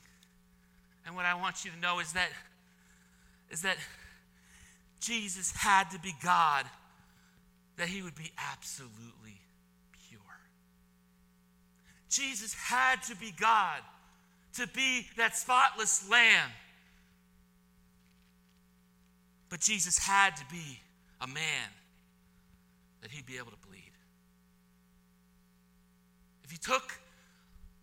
and 1.05 1.15
what 1.15 1.25
I 1.25 1.33
want 1.33 1.65
you 1.65 1.71
to 1.71 1.79
know 1.79 1.99
is 1.99 2.13
that 2.13 2.29
is 3.49 3.63
that 3.63 3.77
Jesus 4.99 5.51
had 5.51 5.91
to 5.91 5.99
be 5.99 6.13
God, 6.23 6.65
that 7.77 7.87
he 7.87 8.01
would 8.01 8.15
be 8.15 8.31
absolutely 8.37 9.42
Jesus 12.13 12.53
had 12.53 13.01
to 13.03 13.15
be 13.15 13.33
God, 13.39 13.79
to 14.55 14.67
be 14.67 15.07
that 15.17 15.35
spotless 15.35 16.09
lamb. 16.09 16.49
But 19.49 19.59
Jesus 19.59 19.97
had 19.97 20.35
to 20.37 20.43
be 20.51 20.79
a 21.21 21.27
man 21.27 21.69
that 23.01 23.11
he'd 23.11 23.25
be 23.25 23.37
able 23.37 23.51
to 23.51 23.67
bleed. 23.67 23.91
If 26.43 26.51
he 26.51 26.57
took 26.57 26.99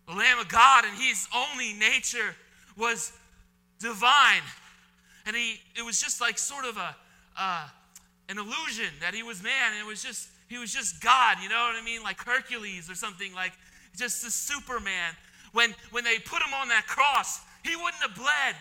the 0.07 0.13
Lamb 0.13 0.39
of 0.39 0.49
God 0.49 0.83
and 0.85 0.97
his 0.97 1.27
only 1.33 1.73
nature 1.73 2.35
was 2.77 3.13
divine, 3.79 4.41
and 5.25 5.35
he 5.35 5.61
it 5.75 5.85
was 5.85 6.01
just 6.01 6.19
like 6.19 6.37
sort 6.37 6.65
of 6.65 6.77
a 6.77 6.95
uh, 7.37 7.67
an 8.29 8.37
illusion 8.37 8.93
that 9.01 9.13
he 9.13 9.23
was 9.23 9.43
man, 9.43 9.73
and 9.73 9.79
it 9.79 9.87
was 9.87 10.03
just 10.03 10.29
he 10.47 10.57
was 10.57 10.73
just 10.73 11.01
God, 11.01 11.37
you 11.41 11.49
know 11.49 11.71
what 11.71 11.81
I 11.81 11.85
mean? 11.85 12.03
Like 12.03 12.21
Hercules 12.21 12.89
or 12.89 12.95
something 12.95 13.33
like 13.33 13.53
just 13.95 14.25
a 14.25 14.31
Superman. 14.31 15.13
When, 15.53 15.75
when 15.91 16.03
they 16.03 16.19
put 16.19 16.41
him 16.41 16.53
on 16.53 16.69
that 16.69 16.87
cross, 16.87 17.41
he 17.63 17.75
wouldn't 17.75 18.01
have 18.01 18.15
bled. 18.15 18.55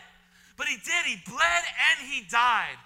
But 0.57 0.67
he 0.67 0.77
did. 0.77 1.05
He 1.07 1.17
bled 1.27 1.63
and 1.91 2.09
he 2.09 2.25
died. 2.29 2.77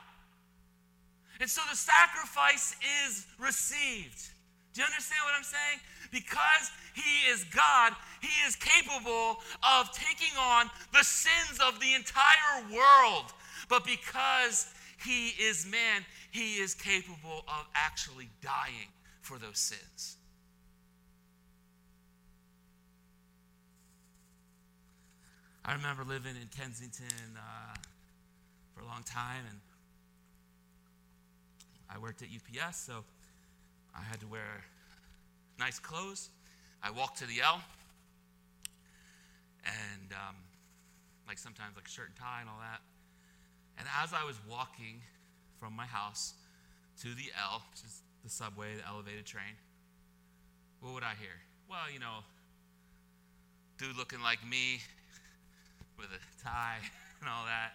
And 1.40 1.50
so 1.50 1.62
the 1.70 1.76
sacrifice 1.76 2.76
is 3.06 3.26
received. 3.38 4.30
Do 4.72 4.80
you 4.80 4.86
understand 4.86 5.20
what 5.24 5.34
I'm 5.36 5.42
saying? 5.42 5.80
Because 6.10 6.70
he 6.94 7.30
is 7.30 7.44
God, 7.44 7.92
he 8.20 8.46
is 8.46 8.56
capable 8.56 9.38
of 9.62 9.90
taking 9.92 10.36
on 10.38 10.70
the 10.92 11.02
sins 11.02 11.58
of 11.66 11.80
the 11.80 11.94
entire 11.94 12.62
world. 12.72 13.32
But 13.68 13.84
because 13.84 14.72
he 15.04 15.30
is 15.30 15.66
man, 15.66 16.04
he 16.30 16.54
is 16.54 16.74
capable 16.74 17.44
of 17.48 17.66
actually 17.74 18.28
dying 18.42 18.90
for 19.22 19.38
those 19.38 19.58
sins. 19.58 20.13
I 25.66 25.72
remember 25.72 26.04
living 26.04 26.36
in 26.36 26.46
Kensington 26.54 27.38
uh, 27.38 27.74
for 28.74 28.82
a 28.82 28.86
long 28.86 29.02
time, 29.02 29.44
and 29.48 29.58
I 31.88 31.98
worked 31.98 32.20
at 32.20 32.28
UPS, 32.28 32.76
so 32.76 33.02
I 33.96 34.02
had 34.02 34.20
to 34.20 34.26
wear 34.26 34.62
nice 35.58 35.78
clothes. 35.78 36.28
I 36.82 36.90
walked 36.90 37.16
to 37.20 37.26
the 37.26 37.40
L, 37.40 37.62
and 39.64 40.12
um, 40.12 40.36
like 41.26 41.38
sometimes 41.38 41.76
like 41.76 41.88
shirt 41.88 42.08
and 42.08 42.16
tie 42.16 42.40
and 42.42 42.50
all 42.50 42.60
that. 42.60 42.82
And 43.78 43.88
as 44.02 44.12
I 44.12 44.22
was 44.26 44.36
walking 44.46 45.00
from 45.58 45.74
my 45.74 45.86
house 45.86 46.34
to 47.00 47.08
the 47.08 47.32
L, 47.40 47.62
which 47.70 47.80
is 47.84 48.02
the 48.22 48.28
subway, 48.28 48.76
the 48.76 48.86
elevated 48.86 49.24
train, 49.24 49.56
what 50.80 50.92
would 50.92 51.04
I 51.04 51.14
hear? 51.18 51.40
Well, 51.70 51.90
you 51.90 52.00
know, 52.00 52.18
dude 53.78 53.96
looking 53.96 54.20
like 54.20 54.46
me 54.46 54.80
with 55.98 56.08
a 56.08 56.44
tie 56.44 56.78
and 57.20 57.28
all 57.28 57.44
that, 57.44 57.72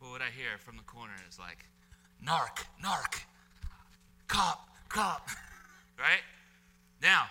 what 0.00 0.12
would 0.12 0.22
I 0.22 0.30
hear 0.30 0.58
from 0.58 0.76
the 0.76 0.82
corner? 0.82 1.12
It's 1.26 1.38
like, 1.38 1.64
narc, 2.24 2.64
narc, 2.82 3.22
cop, 4.28 4.68
cop, 4.88 5.28
right? 5.98 6.22
Now, 7.00 7.26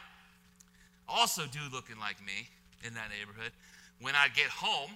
also 1.08 1.44
dude 1.44 1.72
looking 1.72 2.00
like 2.00 2.24
me 2.26 2.48
in 2.86 2.94
that 2.94 3.10
neighborhood, 3.10 3.52
when 4.00 4.16
I 4.16 4.28
get 4.30 4.48
home 4.48 4.92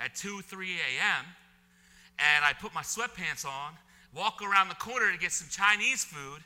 at 0.00 0.14
2, 0.14 0.40
3 0.42 0.66
a.m., 0.66 1.24
and 2.18 2.44
I 2.44 2.52
put 2.52 2.74
my 2.74 2.82
sweatpants 2.82 3.46
on, 3.46 3.72
walk 4.14 4.42
around 4.42 4.68
the 4.68 4.74
corner 4.74 5.12
to 5.12 5.18
get 5.18 5.32
some 5.32 5.48
Chinese 5.50 6.04
food, 6.04 6.42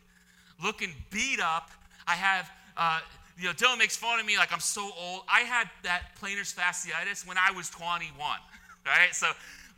looking 0.62 0.92
beat 1.10 1.40
up. 1.40 1.70
I 2.06 2.14
have 2.14 2.50
uh, 2.76 3.00
you 3.38 3.44
know, 3.44 3.52
Dylan 3.52 3.78
makes 3.78 3.96
fun 3.96 4.20
of 4.20 4.26
me 4.26 4.36
like 4.36 4.52
I'm 4.52 4.60
so 4.60 4.90
old. 4.98 5.22
I 5.28 5.40
had 5.40 5.68
that 5.84 6.16
plantar 6.20 6.42
fasciitis 6.42 7.26
when 7.26 7.36
I 7.38 7.50
was 7.52 7.70
21, 7.70 8.12
right? 8.86 9.14
So, 9.14 9.28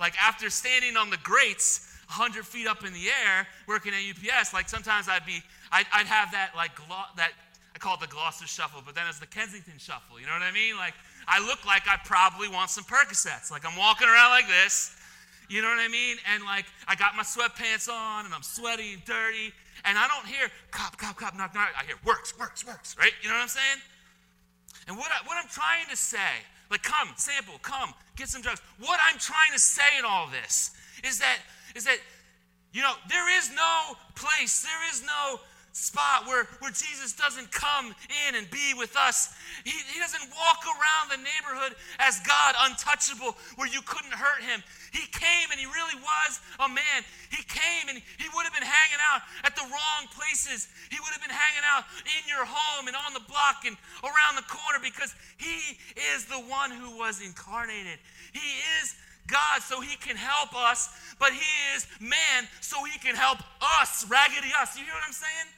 like, 0.00 0.14
after 0.20 0.50
standing 0.50 0.96
on 0.96 1.10
the 1.10 1.18
grates 1.22 1.90
100 2.08 2.44
feet 2.44 2.66
up 2.66 2.84
in 2.84 2.92
the 2.92 3.06
air 3.24 3.46
working 3.68 3.92
at 3.92 4.00
UPS, 4.10 4.52
like, 4.52 4.68
sometimes 4.68 5.08
I'd 5.08 5.24
be, 5.24 5.42
I'd, 5.70 5.86
I'd 5.92 6.06
have 6.06 6.32
that, 6.32 6.50
like, 6.56 6.74
glo- 6.74 7.10
that, 7.16 7.32
I 7.74 7.78
call 7.78 7.94
it 7.94 8.00
the 8.00 8.08
Gloucester 8.08 8.46
shuffle, 8.46 8.82
but 8.84 8.94
then 8.94 9.04
it's 9.08 9.20
the 9.20 9.26
Kensington 9.26 9.78
shuffle, 9.78 10.18
you 10.20 10.26
know 10.26 10.32
what 10.32 10.42
I 10.42 10.52
mean? 10.52 10.76
Like, 10.76 10.94
I 11.26 11.44
look 11.46 11.64
like 11.64 11.88
I 11.88 11.96
probably 12.04 12.48
want 12.48 12.70
some 12.70 12.84
Percocets. 12.84 13.50
Like, 13.50 13.64
I'm 13.64 13.78
walking 13.78 14.08
around 14.08 14.30
like 14.30 14.48
this, 14.48 14.96
you 15.48 15.62
know 15.62 15.68
what 15.68 15.78
I 15.78 15.88
mean? 15.88 16.16
And, 16.32 16.44
like, 16.44 16.66
I 16.88 16.94
got 16.94 17.16
my 17.16 17.22
sweatpants 17.22 17.88
on 17.88 18.24
and 18.24 18.34
I'm 18.34 18.42
sweaty 18.42 18.94
and 18.94 19.04
dirty 19.04 19.52
and 19.84 19.98
I 19.98 20.08
don't 20.08 20.26
hear 20.26 20.48
cop, 20.70 20.96
cop, 20.96 21.16
cop, 21.16 21.36
knock, 21.36 21.54
knock. 21.54 21.68
I 21.78 21.84
hear 21.84 21.96
works, 22.04 22.38
works, 22.38 22.66
works, 22.66 22.96
right? 22.98 23.12
You 23.22 23.28
know 23.28 23.34
what 23.34 23.42
I'm 23.42 23.48
saying? 23.48 23.80
And 24.88 24.96
what, 24.96 25.10
I, 25.10 25.26
what 25.26 25.36
I'm 25.36 25.48
trying 25.48 25.86
to 25.90 25.96
say, 25.96 26.42
like, 26.70 26.82
come, 26.82 27.08
sample, 27.16 27.54
come, 27.62 27.92
get 28.16 28.28
some 28.28 28.42
drugs. 28.42 28.60
What 28.78 28.98
I'm 29.08 29.18
trying 29.18 29.52
to 29.52 29.58
say 29.58 29.98
in 29.98 30.04
all 30.04 30.28
this 30.28 30.72
is 31.02 31.18
that, 31.18 31.38
is 31.76 31.84
that, 31.84 31.98
you 32.72 32.82
know, 32.82 32.94
there 33.08 33.38
is 33.38 33.50
no 33.50 33.96
place, 34.14 34.62
there 34.62 34.90
is 34.90 35.02
no, 35.02 35.40
spot 35.74 36.24
where, 36.26 36.46
where 36.60 36.70
Jesus 36.70 37.12
doesn't 37.12 37.50
come 37.50 37.92
in 38.28 38.36
and 38.36 38.48
be 38.48 38.74
with 38.78 38.96
us. 38.96 39.34
He, 39.64 39.72
he 39.92 39.98
doesn't 39.98 40.30
walk 40.30 40.53
the 41.14 41.22
neighborhood 41.22 41.78
as 42.02 42.18
God, 42.26 42.58
untouchable, 42.66 43.38
where 43.54 43.70
you 43.70 43.78
couldn't 43.86 44.14
hurt 44.14 44.42
him. 44.42 44.58
He 44.90 45.06
came 45.14 45.54
and 45.54 45.58
he 45.62 45.66
really 45.70 45.94
was 46.02 46.42
a 46.58 46.66
man. 46.66 47.06
He 47.30 47.42
came 47.46 47.86
and 47.86 48.02
he 48.18 48.26
would 48.34 48.42
have 48.42 48.54
been 48.54 48.66
hanging 48.66 49.02
out 49.06 49.22
at 49.46 49.54
the 49.54 49.62
wrong 49.70 50.10
places. 50.10 50.66
He 50.90 50.98
would 50.98 51.14
have 51.14 51.22
been 51.22 51.34
hanging 51.34 51.62
out 51.62 51.86
in 52.02 52.22
your 52.26 52.42
home 52.42 52.90
and 52.90 52.98
on 52.98 53.14
the 53.14 53.22
block 53.30 53.62
and 53.62 53.78
around 54.02 54.34
the 54.34 54.48
corner 54.50 54.82
because 54.82 55.14
he 55.38 55.78
is 56.14 56.26
the 56.26 56.42
one 56.50 56.74
who 56.74 56.98
was 56.98 57.22
incarnated. 57.22 58.02
He 58.34 58.58
is 58.82 58.98
God 59.26 59.62
so 59.62 59.80
he 59.80 59.96
can 59.96 60.16
help 60.16 60.52
us, 60.52 60.90
but 61.18 61.32
he 61.32 61.48
is 61.74 61.86
man 62.00 62.50
so 62.60 62.82
he 62.84 62.98
can 62.98 63.14
help 63.14 63.38
us, 63.80 64.04
raggedy 64.10 64.50
us. 64.60 64.76
You 64.76 64.84
hear 64.84 64.94
what 64.94 65.06
I'm 65.06 65.16
saying? 65.16 65.48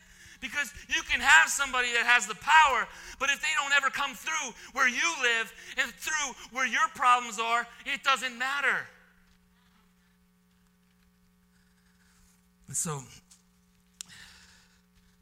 Because 0.47 0.73
you 0.89 1.03
can 1.03 1.21
have 1.21 1.49
somebody 1.49 1.89
that 1.95 2.07
has 2.07 2.27
the 2.27 2.37
power, 2.37 2.87
but 3.19 3.31
if 3.31 3.41
they 3.41 3.49
don't 3.61 3.73
ever 3.73 3.91
come 3.91 4.15
through 4.15 4.55
where 4.73 4.89
you 4.89 5.09
live 5.23 5.53
and 5.81 5.91
through 5.93 6.35
where 6.53 6.67
your 6.67 6.87
problems 6.95 7.39
are, 7.39 7.67
it 7.85 8.03
doesn't 8.05 8.39
matter. 8.39 8.87
And 12.69 12.77
so, 12.77 13.03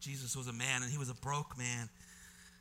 Jesus 0.00 0.36
was 0.36 0.48
a 0.48 0.52
man 0.52 0.82
and 0.82 0.90
he 0.90 0.98
was 0.98 1.08
a 1.08 1.14
broke 1.14 1.56
man. 1.56 1.88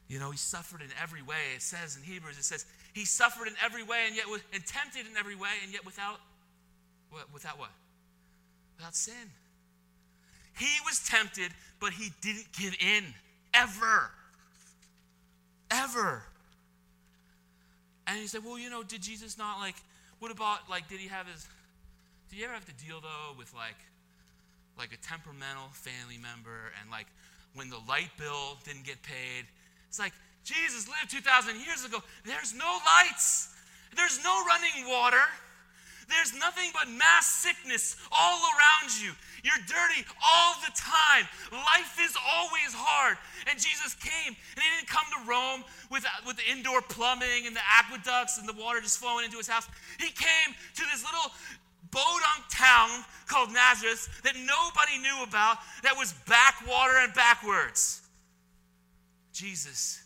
You 0.08 0.20
know, 0.20 0.32
he 0.32 0.38
suffered 0.38 0.82
in 0.82 0.90
every 1.02 1.22
way. 1.22 1.56
It 1.56 1.62
says 1.62 1.98
in 1.98 2.04
Hebrews, 2.04 2.38
it 2.38 2.44
says, 2.44 2.66
he 2.94 3.06
suffered 3.06 3.48
in 3.48 3.56
every 3.64 3.84
way 3.84 4.04
and 4.08 4.16
yet 4.16 4.28
was 4.28 4.42
and 4.54 4.66
tempted 4.66 5.08
in 5.10 5.18
every 5.18 5.36
way 5.36 5.50
and 5.64 5.74
yet 5.74 5.86
without 5.86 6.20
without 7.34 7.60
what? 7.60 7.72
Without 8.78 8.96
sin. 8.96 9.32
He 10.58 10.70
was 10.86 11.00
tempted, 11.00 11.52
but 11.84 11.92
he 11.92 12.14
didn't 12.22 12.48
give 12.58 12.74
in 12.80 13.04
ever. 13.54 14.10
Ever. 15.70 16.24
And 18.08 18.18
he 18.18 18.26
said, 18.26 18.46
Well, 18.46 18.58
you 18.58 18.70
know, 18.70 18.84
did 18.84 19.02
Jesus 19.02 19.38
not 19.38 19.60
like, 19.60 19.76
what 20.20 20.32
about 20.32 20.70
like 20.70 20.88
did 20.88 21.02
he 21.02 21.10
have 21.10 21.28
his 21.28 21.46
did 22.30 22.38
he 22.38 22.44
ever 22.46 22.54
have 22.54 22.64
to 22.64 22.86
deal 22.86 23.02
though 23.02 23.38
with 23.38 23.54
like 23.54 23.76
like 24.80 24.94
a 24.94 24.98
temperamental 25.06 25.68
family 25.74 26.18
member 26.18 26.72
and 26.80 26.90
like 26.90 27.08
when 27.54 27.70
the 27.70 27.80
light 27.90 28.12
bill 28.18 28.58
didn't 28.64 28.86
get 28.86 29.04
paid? 29.04 29.44
It's 29.90 30.00
like 30.00 30.14
Jesus 30.46 30.88
lived 30.88 31.12
2,000 31.12 31.60
years 31.60 31.84
ago. 31.84 32.00
There's 32.24 32.54
no 32.54 32.80
lights, 32.96 33.54
there's 33.94 34.24
no 34.24 34.42
running 34.48 34.88
water. 34.88 35.28
There's 36.14 36.38
nothing 36.38 36.70
but 36.74 36.88
mass 36.90 37.26
sickness 37.28 37.98
all 38.12 38.40
around 38.54 38.94
you. 39.02 39.12
You're 39.44 39.60
dirty 39.68 40.06
all 40.22 40.56
the 40.62 40.72
time. 40.72 41.28
Life 41.52 41.98
is 42.00 42.16
always 42.16 42.72
hard. 42.72 43.18
And 43.50 43.60
Jesus 43.60 43.96
came, 43.96 44.32
and 44.32 44.60
he 44.62 44.70
didn't 44.78 44.88
come 44.88 45.04
to 45.18 45.30
Rome 45.30 45.64
with, 45.90 46.06
uh, 46.06 46.10
with 46.26 46.38
the 46.38 46.48
indoor 46.50 46.82
plumbing 46.82 47.46
and 47.46 47.56
the 47.56 47.66
aqueducts 47.66 48.38
and 48.38 48.48
the 48.48 48.54
water 48.54 48.80
just 48.80 49.00
flowing 49.00 49.26
into 49.26 49.38
his 49.38 49.48
house. 49.48 49.68
He 50.00 50.12
came 50.12 50.56
to 50.76 50.84
this 50.94 51.04
little 51.04 51.34
podunk 51.92 52.46
town 52.50 53.04
called 53.28 53.52
Nazareth 53.52 54.22
that 54.24 54.36
nobody 54.36 54.98
knew 55.02 55.24
about, 55.24 55.58
that 55.84 55.98
was 55.98 56.14
backwater 56.28 56.98
and 56.98 57.14
backwards. 57.14 58.02
Jesus 59.34 60.02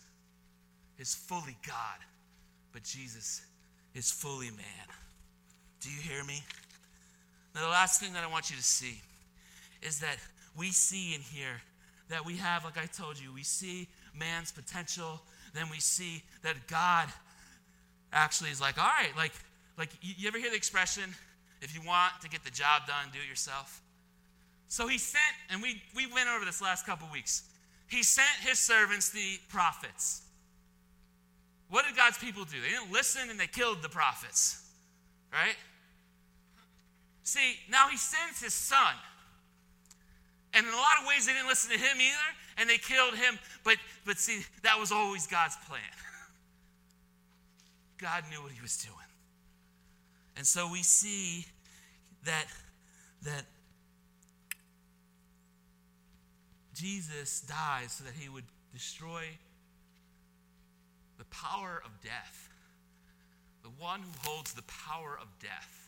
is 0.98 1.14
fully 1.14 1.58
God, 1.66 2.00
but 2.74 2.84
Jesus 2.84 3.42
is 3.94 4.10
fully 4.10 4.50
man. 4.52 4.88
Do 5.88 5.94
you 5.94 6.02
hear 6.02 6.24
me? 6.26 6.44
Now, 7.56 7.62
the 7.62 7.70
last 7.70 8.02
thing 8.02 8.12
that 8.12 8.24
I 8.24 8.28
want 8.28 8.50
you 8.50 8.58
to 8.58 8.64
see 8.64 9.00
is 9.82 10.02
that 10.02 10.18
we 10.58 10.72
see 10.72 11.16
in 11.16 11.22
here 11.22 11.62
that 12.10 12.26
we 12.26 12.36
have, 12.36 12.66
like 12.66 12.78
I 12.78 12.88
told 12.88 13.18
you, 13.18 13.34
we 13.34 13.44
see 13.44 13.88
man's 14.14 14.52
potential, 14.52 15.22
then 15.54 15.70
we 15.72 15.80
see 15.80 16.24
that 16.44 16.56
God 16.68 17.08
actually 18.12 18.50
is 18.50 18.60
like, 18.60 18.78
all 18.78 18.92
right, 19.00 19.16
like, 19.16 19.32
like 19.78 19.90
you 20.02 20.28
ever 20.28 20.38
hear 20.38 20.50
the 20.50 20.58
expression, 20.58 21.04
if 21.62 21.74
you 21.74 21.82
want 21.88 22.12
to 22.22 22.30
get 22.30 22.44
the 22.44 22.52
job 22.52 22.86
done, 22.86 23.08
do 23.14 23.20
it 23.26 23.30
yourself? 23.30 23.82
So 24.68 24.88
he 24.88 24.98
sent, 24.98 25.24
and 25.50 25.62
we, 25.62 25.82
we 25.96 26.06
went 26.06 26.28
over 26.28 26.44
this 26.44 26.62
last 26.62 26.86
couple 26.86 27.08
weeks. 27.14 27.44
He 27.88 28.04
sent 28.04 28.28
his 28.42 28.60
servants, 28.60 29.10
the 29.10 29.40
prophets. 29.48 30.24
What 31.70 31.86
did 31.86 31.96
God's 31.96 32.18
people 32.18 32.44
do? 32.44 32.60
They 32.62 32.70
didn't 32.70 32.92
listen 32.92 33.30
and 33.30 33.40
they 33.40 33.48
killed 33.48 33.82
the 33.82 33.90
prophets, 33.90 34.66
right? 35.32 35.56
See, 37.28 37.58
now 37.70 37.90
he 37.90 37.98
sends 37.98 38.42
his 38.42 38.54
son. 38.54 38.94
And 40.54 40.66
in 40.66 40.72
a 40.72 40.78
lot 40.78 41.02
of 41.02 41.08
ways, 41.10 41.26
they 41.26 41.34
didn't 41.34 41.50
listen 41.50 41.70
to 41.72 41.78
him 41.78 41.98
either, 42.00 42.30
and 42.58 42.70
they 42.70 42.78
killed 42.78 43.16
him. 43.16 43.38
But, 43.66 43.76
but 44.06 44.18
see, 44.18 44.44
that 44.64 44.80
was 44.80 44.94
always 44.94 45.28
God's 45.28 45.58
plan. 45.68 45.82
God 47.98 48.24
knew 48.32 48.42
what 48.42 48.54
he 48.54 48.62
was 48.62 48.78
doing. 48.78 48.96
And 50.38 50.48
so 50.48 50.72
we 50.72 50.84
see 50.84 51.46
that, 52.24 52.46
that 53.24 53.44
Jesus 56.74 57.42
dies 57.42 57.92
so 57.92 58.06
that 58.06 58.14
he 58.18 58.30
would 58.30 58.46
destroy 58.72 59.24
the 61.18 61.26
power 61.26 61.82
of 61.84 61.92
death. 62.02 62.48
The 63.64 63.70
one 63.84 64.00
who 64.00 64.30
holds 64.30 64.54
the 64.54 64.64
power 64.64 65.20
of 65.22 65.28
death. 65.42 65.87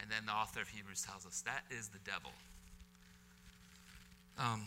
And 0.00 0.10
then 0.10 0.26
the 0.26 0.32
author 0.32 0.60
of 0.60 0.68
Hebrews 0.68 1.02
tells 1.02 1.26
us 1.26 1.42
that 1.46 1.64
is 1.70 1.88
the 1.88 1.98
devil. 2.04 2.30
Um, 4.38 4.62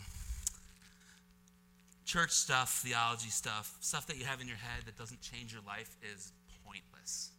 church 2.04 2.30
stuff, 2.30 2.82
theology 2.84 3.30
stuff, 3.30 3.76
stuff 3.80 4.06
that 4.06 4.18
you 4.18 4.24
have 4.24 4.40
in 4.40 4.46
your 4.46 4.56
head 4.56 4.84
that 4.86 4.96
doesn't 4.96 5.20
change 5.20 5.52
your 5.52 5.62
life 5.66 5.96
is 6.14 6.32
pointless. 6.64 7.30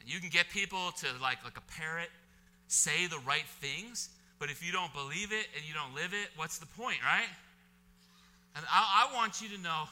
And 0.00 0.08
you 0.08 0.20
can 0.20 0.28
get 0.28 0.48
people 0.50 0.92
to, 0.98 1.06
like, 1.20 1.42
like 1.42 1.56
a 1.56 1.80
parrot, 1.80 2.10
say 2.68 3.06
the 3.06 3.18
right 3.26 3.46
things, 3.60 4.10
but 4.38 4.50
if 4.50 4.64
you 4.64 4.72
don't 4.72 4.92
believe 4.92 5.32
it 5.32 5.46
and 5.56 5.66
you 5.66 5.74
don't 5.74 5.94
live 5.94 6.12
it, 6.12 6.28
what's 6.36 6.58
the 6.58 6.66
point, 6.66 6.98
right? 7.02 7.28
And 8.54 8.64
I, 8.70 9.08
I 9.10 9.14
want 9.14 9.40
you 9.40 9.48
to 9.56 9.62
know 9.62 9.84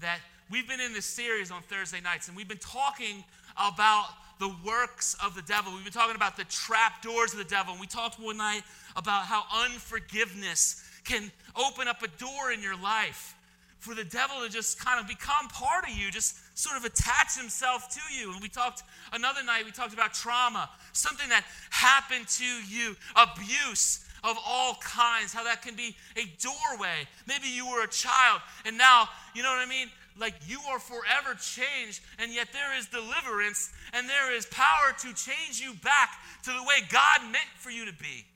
that 0.00 0.20
we've 0.50 0.68
been 0.68 0.80
in 0.80 0.92
this 0.92 1.06
series 1.06 1.50
on 1.50 1.62
Thursday 1.62 2.00
nights, 2.00 2.28
and 2.28 2.36
we've 2.36 2.48
been 2.48 2.58
talking 2.58 3.24
about 3.56 4.06
the 4.38 4.54
works 4.64 5.16
of 5.24 5.34
the 5.34 5.42
devil. 5.42 5.72
We've 5.72 5.84
been 5.84 5.92
talking 5.92 6.16
about 6.16 6.36
the 6.36 6.44
trap 6.44 7.02
doors 7.02 7.32
of 7.32 7.38
the 7.38 7.44
devil. 7.44 7.72
And 7.72 7.80
we 7.80 7.86
talked 7.86 8.20
one 8.20 8.36
night 8.36 8.62
about 8.96 9.24
how 9.24 9.44
unforgiveness 9.64 10.84
can 11.04 11.30
open 11.56 11.88
up 11.88 12.02
a 12.02 12.08
door 12.08 12.52
in 12.52 12.62
your 12.62 12.80
life 12.80 13.34
for 13.78 13.94
the 13.94 14.04
devil 14.04 14.36
to 14.44 14.50
just 14.50 14.78
kind 14.78 15.00
of 15.00 15.06
become 15.06 15.48
part 15.48 15.84
of 15.88 15.96
you, 15.96 16.10
just 16.10 16.36
sort 16.58 16.76
of 16.76 16.84
attach 16.84 17.36
himself 17.38 17.88
to 17.90 18.00
you. 18.14 18.32
And 18.32 18.42
we 18.42 18.48
talked 18.48 18.82
another 19.12 19.42
night, 19.44 19.64
we 19.64 19.70
talked 19.70 19.94
about 19.94 20.14
trauma, 20.14 20.68
something 20.92 21.28
that 21.28 21.44
happened 21.70 22.26
to 22.28 22.44
you, 22.44 22.96
abuse 23.14 24.04
of 24.24 24.36
all 24.44 24.74
kinds, 24.82 25.32
how 25.32 25.44
that 25.44 25.62
can 25.62 25.76
be 25.76 25.94
a 26.16 26.24
doorway. 26.40 27.06
Maybe 27.26 27.48
you 27.48 27.68
were 27.68 27.84
a 27.84 27.88
child 27.88 28.40
and 28.64 28.76
now, 28.76 29.08
you 29.34 29.42
know 29.42 29.50
what 29.50 29.60
I 29.60 29.66
mean? 29.66 29.88
Like 30.18 30.34
you 30.46 30.58
are 30.68 30.78
forever 30.78 31.34
changed, 31.40 32.00
and 32.18 32.34
yet 32.34 32.48
there 32.52 32.76
is 32.76 32.86
deliverance 32.86 33.70
and 33.92 34.08
there 34.08 34.34
is 34.34 34.46
power 34.46 34.92
to 34.98 35.14
change 35.14 35.60
you 35.60 35.74
back 35.74 36.10
to 36.44 36.50
the 36.50 36.62
way 36.62 36.80
God 36.90 37.22
meant 37.22 37.48
for 37.56 37.70
you 37.70 37.86
to 37.86 37.92
be 37.92 38.26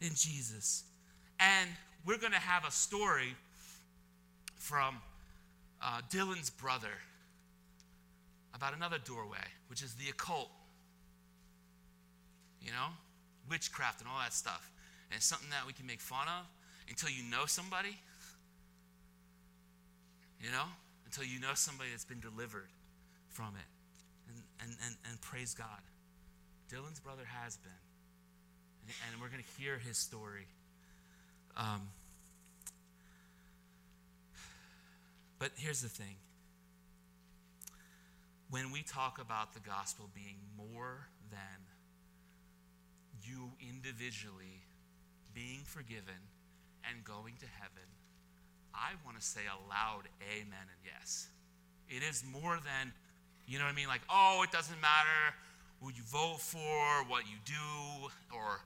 in 0.00 0.10
Jesus. 0.10 0.84
And 1.40 1.68
we're 2.04 2.18
going 2.18 2.32
to 2.32 2.38
have 2.38 2.66
a 2.66 2.70
story 2.70 3.34
from 4.56 4.96
uh, 5.80 6.02
Dylan's 6.10 6.50
brother 6.50 6.92
about 8.54 8.74
another 8.74 8.98
doorway, 9.04 9.38
which 9.68 9.82
is 9.82 9.94
the 9.94 10.10
occult. 10.10 10.50
You 12.60 12.70
know, 12.70 12.88
witchcraft 13.50 14.00
and 14.00 14.08
all 14.08 14.18
that 14.20 14.32
stuff. 14.32 14.70
And 15.10 15.16
it's 15.16 15.26
something 15.26 15.50
that 15.50 15.66
we 15.66 15.72
can 15.72 15.86
make 15.86 16.00
fun 16.00 16.28
of 16.28 16.46
until 16.88 17.10
you 17.10 17.28
know 17.28 17.46
somebody. 17.46 17.96
You 20.40 20.50
know, 20.50 20.66
until 21.12 21.30
you 21.30 21.38
know 21.40 21.52
somebody 21.54 21.90
that's 21.90 22.06
been 22.06 22.20
delivered 22.20 22.70
from 23.28 23.54
it. 23.54 23.68
And, 24.28 24.42
and, 24.60 24.76
and, 24.86 24.96
and 25.10 25.20
praise 25.20 25.52
God. 25.52 25.82
Dylan's 26.72 27.00
brother 27.00 27.24
has 27.26 27.58
been. 27.58 27.72
And, 28.86 28.94
and 29.12 29.20
we're 29.20 29.28
going 29.28 29.42
to 29.42 29.62
hear 29.62 29.78
his 29.78 29.98
story. 29.98 30.46
Um, 31.54 31.90
but 35.38 35.50
here's 35.56 35.82
the 35.82 35.88
thing 35.88 36.16
when 38.48 38.72
we 38.72 38.82
talk 38.82 39.18
about 39.20 39.52
the 39.52 39.60
gospel 39.60 40.08
being 40.14 40.36
more 40.56 41.08
than 41.30 41.38
you 43.22 43.50
individually 43.60 44.64
being 45.34 45.60
forgiven 45.64 46.20
and 46.88 47.04
going 47.04 47.34
to 47.40 47.46
heaven, 47.60 47.88
I 48.74 48.92
want 49.04 49.18
to 49.18 49.24
say 49.24 49.40
a 49.46 49.58
loud 49.68 50.08
amen 50.20 50.66
and 50.66 50.80
yes. 50.84 51.28
It 51.88 52.02
is 52.02 52.24
more 52.32 52.58
than, 52.64 52.92
you 53.46 53.58
know 53.58 53.64
what 53.64 53.72
I 53.72 53.76
mean? 53.76 53.88
Like, 53.88 54.02
oh, 54.08 54.42
it 54.44 54.52
doesn't 54.52 54.80
matter 54.80 55.34
who 55.80 55.88
you 55.88 56.02
vote 56.06 56.40
for, 56.40 57.04
what 57.08 57.24
you 57.24 57.36
do, 57.44 58.08
or 58.34 58.60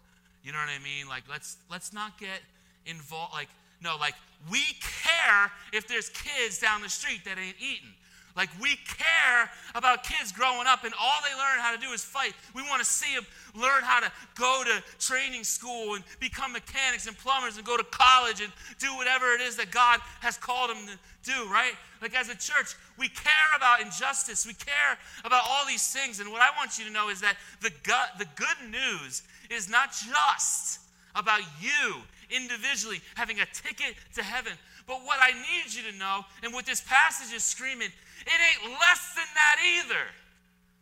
you 0.44 0.52
know 0.52 0.58
what 0.58 0.68
I 0.68 0.82
mean? 0.82 1.08
Like, 1.08 1.24
let's 1.28 1.56
let's 1.70 1.92
not 1.92 2.18
get 2.20 2.40
involved, 2.84 3.32
like, 3.32 3.48
no, 3.82 3.96
like, 3.98 4.14
we 4.50 4.60
care 4.80 5.50
if 5.72 5.88
there's 5.88 6.08
kids 6.10 6.58
down 6.58 6.82
the 6.82 6.88
street 6.88 7.24
that 7.24 7.38
ain't 7.38 7.56
eating. 7.58 7.92
Like, 8.36 8.50
we 8.60 8.76
care 8.76 9.50
about 9.74 10.04
kids 10.04 10.30
growing 10.30 10.66
up 10.66 10.84
and 10.84 10.92
all 11.00 11.20
they 11.24 11.34
learn 11.34 11.58
how 11.58 11.74
to 11.74 11.80
do 11.80 11.92
is 11.92 12.04
fight. 12.04 12.34
We 12.54 12.62
want 12.62 12.80
to 12.80 12.84
see 12.84 13.14
them 13.14 13.26
learn 13.54 13.82
how 13.82 14.00
to 14.00 14.12
go 14.34 14.62
to 14.64 14.82
training 14.98 15.42
school 15.44 15.94
and 15.94 16.04
become 16.20 16.52
mechanics 16.52 17.06
and 17.06 17.16
plumbers 17.16 17.56
and 17.56 17.64
go 17.64 17.78
to 17.78 17.84
college 17.84 18.42
and 18.42 18.52
do 18.78 18.94
whatever 18.96 19.32
it 19.32 19.40
is 19.40 19.56
that 19.56 19.70
God 19.70 20.00
has 20.20 20.36
called 20.36 20.68
them 20.68 20.86
to 20.86 21.32
do, 21.32 21.50
right? 21.50 21.72
Like, 22.02 22.14
as 22.14 22.28
a 22.28 22.36
church, 22.36 22.74
we 22.98 23.08
care 23.08 23.50
about 23.56 23.80
injustice. 23.80 24.46
We 24.46 24.54
care 24.54 24.98
about 25.24 25.42
all 25.48 25.66
these 25.66 25.90
things. 25.90 26.20
And 26.20 26.30
what 26.30 26.42
I 26.42 26.50
want 26.58 26.78
you 26.78 26.84
to 26.84 26.92
know 26.92 27.08
is 27.08 27.22
that 27.22 27.36
the, 27.62 27.70
the 28.18 28.26
good 28.36 28.70
news 28.70 29.22
is 29.50 29.70
not 29.70 29.92
just 29.92 30.80
about 31.14 31.40
you 31.60 31.96
individually 32.30 33.00
having 33.14 33.40
a 33.40 33.46
ticket 33.46 33.94
to 34.14 34.22
heaven. 34.22 34.52
But 34.86 35.02
what 35.02 35.18
I 35.20 35.34
need 35.34 35.74
you 35.74 35.82
to 35.90 35.98
know, 35.98 36.24
and 36.42 36.54
what 36.54 36.64
this 36.64 36.80
passage 36.80 37.34
is 37.34 37.42
screaming, 37.42 37.90
it 37.90 38.38
ain't 38.38 38.70
less 38.78 39.14
than 39.18 39.26
that 39.34 39.56
either. 39.82 40.04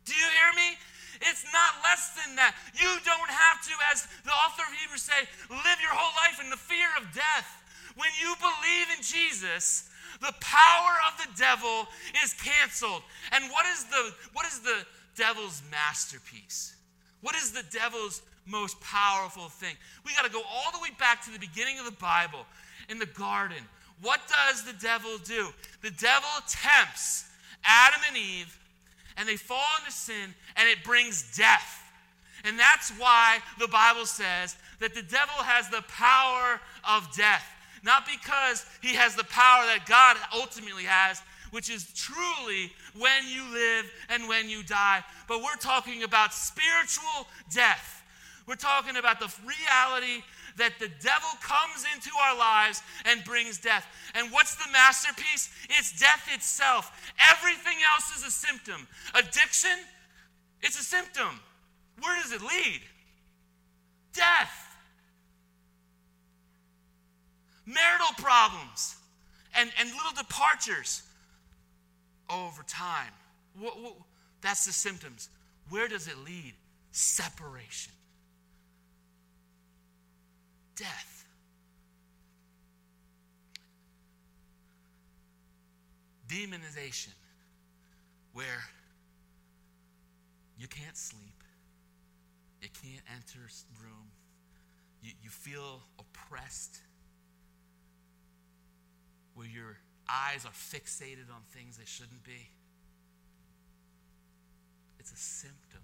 Do 0.05 0.13
you 0.13 0.29
hear 0.29 0.51
me? 0.53 0.77
It's 1.21 1.45
not 1.51 1.81
less 1.83 2.13
than 2.13 2.35
that. 2.35 2.53
You 2.77 2.89
don't 3.01 3.31
have 3.31 3.61
to, 3.65 3.73
as 3.91 4.05
the 4.23 4.31
author 4.31 4.63
of 4.67 4.73
Hebrews 4.77 5.01
say, 5.01 5.25
live 5.49 5.79
your 5.81 5.93
whole 5.93 6.13
life 6.21 6.37
in 6.43 6.49
the 6.49 6.59
fear 6.59 6.87
of 6.99 7.09
death. 7.13 7.49
When 7.95 8.09
you 8.21 8.35
believe 8.37 8.87
in 8.97 9.01
Jesus, 9.01 9.89
the 10.21 10.33
power 10.39 10.93
of 11.07 11.17
the 11.17 11.31
devil 11.37 11.87
is 12.23 12.33
canceled. 12.33 13.01
And 13.31 13.49
what 13.51 13.65
is 13.65 13.85
the 13.85 14.13
what 14.33 14.45
is 14.45 14.59
the 14.59 14.85
devil's 15.15 15.63
masterpiece? 15.71 16.75
What 17.21 17.35
is 17.35 17.51
the 17.51 17.63
devil's 17.71 18.21
most 18.45 18.79
powerful 18.81 19.47
thing? 19.49 19.75
We 20.05 20.13
got 20.13 20.25
to 20.25 20.31
go 20.31 20.41
all 20.41 20.71
the 20.71 20.79
way 20.79 20.89
back 20.99 21.23
to 21.25 21.31
the 21.31 21.39
beginning 21.39 21.79
of 21.79 21.85
the 21.85 21.97
Bible 21.99 22.45
in 22.89 22.99
the 22.99 23.05
garden. 23.05 23.63
What 24.01 24.21
does 24.27 24.63
the 24.63 24.73
devil 24.73 25.17
do? 25.23 25.47
The 25.81 25.91
devil 25.91 26.29
tempts 26.47 27.25
Adam 27.63 28.01
and 28.07 28.17
Eve, 28.17 28.59
and 29.17 29.27
they 29.27 29.37
fall 29.37 29.65
into 29.79 29.91
sin, 29.91 30.33
and 30.55 30.69
it 30.69 30.83
brings 30.83 31.35
death. 31.35 31.81
And 32.43 32.59
that's 32.59 32.91
why 32.91 33.39
the 33.59 33.67
Bible 33.67 34.05
says 34.05 34.55
that 34.79 34.93
the 34.93 35.01
devil 35.01 35.43
has 35.43 35.69
the 35.69 35.83
power 35.87 36.59
of 36.87 37.07
death. 37.15 37.45
Not 37.83 38.05
because 38.05 38.65
he 38.81 38.95
has 38.95 39.15
the 39.15 39.23
power 39.23 39.65
that 39.65 39.85
God 39.87 40.17
ultimately 40.33 40.83
has, 40.83 41.21
which 41.51 41.69
is 41.69 41.91
truly 41.93 42.71
when 42.97 43.27
you 43.27 43.43
live 43.51 43.91
and 44.09 44.27
when 44.27 44.49
you 44.49 44.63
die, 44.63 45.03
but 45.27 45.41
we're 45.41 45.55
talking 45.55 46.03
about 46.03 46.33
spiritual 46.33 47.27
death. 47.53 48.03
We're 48.47 48.55
talking 48.55 48.97
about 48.97 49.19
the 49.19 49.33
reality 49.41 50.23
that 50.57 50.73
the 50.79 50.89
devil 51.01 51.29
comes 51.41 51.85
into 51.93 52.09
our 52.21 52.37
lives 52.37 52.81
and 53.05 53.23
brings 53.23 53.57
death. 53.57 53.85
And 54.13 54.31
what's 54.31 54.55
the 54.55 54.71
masterpiece? 54.71 55.49
It's 55.69 55.99
death 55.99 56.29
itself. 56.33 57.11
Everything 57.31 57.77
else 57.93 58.15
is 58.17 58.25
a 58.25 58.31
symptom. 58.31 58.87
Addiction, 59.13 59.77
it's 60.61 60.79
a 60.79 60.83
symptom. 60.83 61.39
Where 62.01 62.21
does 62.21 62.31
it 62.31 62.41
lead? 62.41 62.81
Death. 64.13 64.61
Marital 67.65 68.13
problems 68.17 68.95
and, 69.57 69.71
and 69.79 69.89
little 69.89 70.13
departures 70.15 71.03
over 72.29 72.63
time. 72.63 73.11
What, 73.59 73.81
what, 73.81 73.93
that's 74.41 74.65
the 74.65 74.73
symptoms. 74.73 75.29
Where 75.69 75.87
does 75.87 76.07
it 76.07 76.17
lead? 76.25 76.53
Separation 76.91 77.94
death. 80.75 81.25
Demonization, 86.27 87.13
where 88.33 88.63
you 90.57 90.67
can't 90.67 90.97
sleep, 90.97 91.43
you 92.61 92.69
can't 92.81 93.03
enter 93.13 93.47
room, 93.81 94.11
you, 95.01 95.11
you 95.23 95.29
feel 95.29 95.81
oppressed, 95.99 96.79
where 99.35 99.47
your 99.47 99.77
eyes 100.09 100.45
are 100.45 100.51
fixated 100.51 101.29
on 101.33 101.41
things 101.51 101.77
they 101.77 101.85
shouldn't 101.85 102.23
be. 102.23 102.49
It's 104.99 105.11
a 105.11 105.17
symptom. 105.17 105.81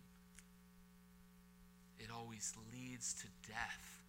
It 2.00 2.08
always 2.12 2.54
leads 2.74 3.14
to 3.14 3.28
death. 3.48 4.01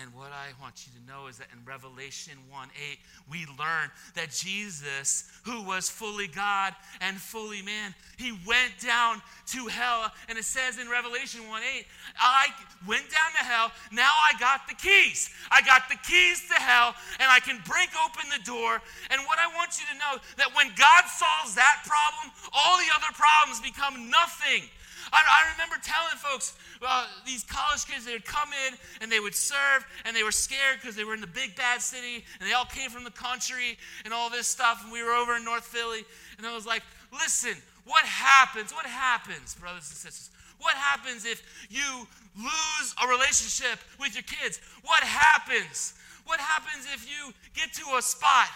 And 0.00 0.14
what 0.14 0.32
I 0.32 0.56
want 0.60 0.86
you 0.86 0.92
to 0.98 1.04
know 1.04 1.26
is 1.26 1.36
that 1.36 1.48
in 1.52 1.60
Revelation 1.66 2.32
1 2.48 2.68
8, 2.92 2.98
we 3.28 3.44
learn 3.60 3.90
that 4.14 4.30
Jesus, 4.30 5.28
who 5.44 5.62
was 5.62 5.90
fully 5.90 6.28
God 6.28 6.72
and 7.02 7.16
fully 7.16 7.60
man, 7.60 7.94
he 8.16 8.32
went 8.46 8.72
down 8.80 9.20
to 9.52 9.66
hell. 9.66 10.10
And 10.30 10.38
it 10.38 10.44
says 10.44 10.78
in 10.78 10.88
Revelation 10.88 11.46
1 11.46 11.62
8, 11.62 11.84
I 12.16 12.46
went 12.88 13.04
down 13.10 13.30
to 13.36 13.44
hell. 13.44 13.70
Now 13.92 14.08
I 14.08 14.38
got 14.40 14.66
the 14.66 14.74
keys. 14.74 15.28
I 15.50 15.60
got 15.60 15.88
the 15.90 16.00
keys 16.08 16.48
to 16.48 16.54
hell, 16.54 16.94
and 17.20 17.28
I 17.28 17.40
can 17.40 17.60
break 17.68 17.90
open 18.00 18.30
the 18.32 18.42
door. 18.44 18.80
And 19.10 19.20
what 19.28 19.38
I 19.38 19.52
want 19.54 19.76
you 19.76 19.84
to 19.92 19.98
know 20.00 20.22
that 20.38 20.56
when 20.56 20.68
God 20.72 21.04
solves 21.04 21.54
that 21.54 21.84
problem, 21.84 22.32
all 22.52 22.78
the 22.78 22.88
other 22.96 23.12
problems 23.12 23.60
become 23.60 24.08
nothing. 24.08 24.64
I, 25.12 25.20
I 25.20 25.52
remember 25.52 25.76
telling 25.82 26.16
folks, 26.16 26.56
uh, 26.80 27.06
these 27.26 27.44
college 27.44 27.86
kids, 27.86 28.04
they 28.04 28.12
would 28.12 28.24
come 28.24 28.48
in 28.66 28.74
and 29.00 29.12
they 29.12 29.20
would 29.20 29.34
serve, 29.34 29.86
and 30.04 30.16
they 30.16 30.22
were 30.22 30.32
scared 30.32 30.80
because 30.80 30.96
they 30.96 31.04
were 31.04 31.14
in 31.14 31.20
the 31.20 31.26
big 31.26 31.54
bad 31.54 31.82
city, 31.82 32.24
and 32.40 32.48
they 32.48 32.54
all 32.54 32.64
came 32.64 32.90
from 32.90 33.04
the 33.04 33.10
country 33.10 33.76
and 34.04 34.14
all 34.14 34.30
this 34.30 34.46
stuff. 34.46 34.82
And 34.82 34.92
we 34.92 35.02
were 35.02 35.12
over 35.12 35.36
in 35.36 35.44
North 35.44 35.64
Philly, 35.64 36.04
and 36.38 36.46
I 36.46 36.54
was 36.54 36.66
like, 36.66 36.82
listen, 37.12 37.54
what 37.84 38.04
happens? 38.04 38.72
What 38.72 38.86
happens, 38.86 39.54
brothers 39.54 39.88
and 39.90 39.98
sisters? 39.98 40.30
What 40.58 40.74
happens 40.74 41.26
if 41.26 41.42
you 41.68 42.06
lose 42.36 42.94
a 43.02 43.08
relationship 43.08 43.78
with 44.00 44.14
your 44.14 44.22
kids? 44.22 44.60
What 44.84 45.02
happens? 45.02 45.94
What 46.24 46.40
happens 46.40 46.86
if 46.94 47.04
you 47.10 47.34
get 47.52 47.72
to 47.74 47.96
a 47.98 48.02
spot 48.02 48.48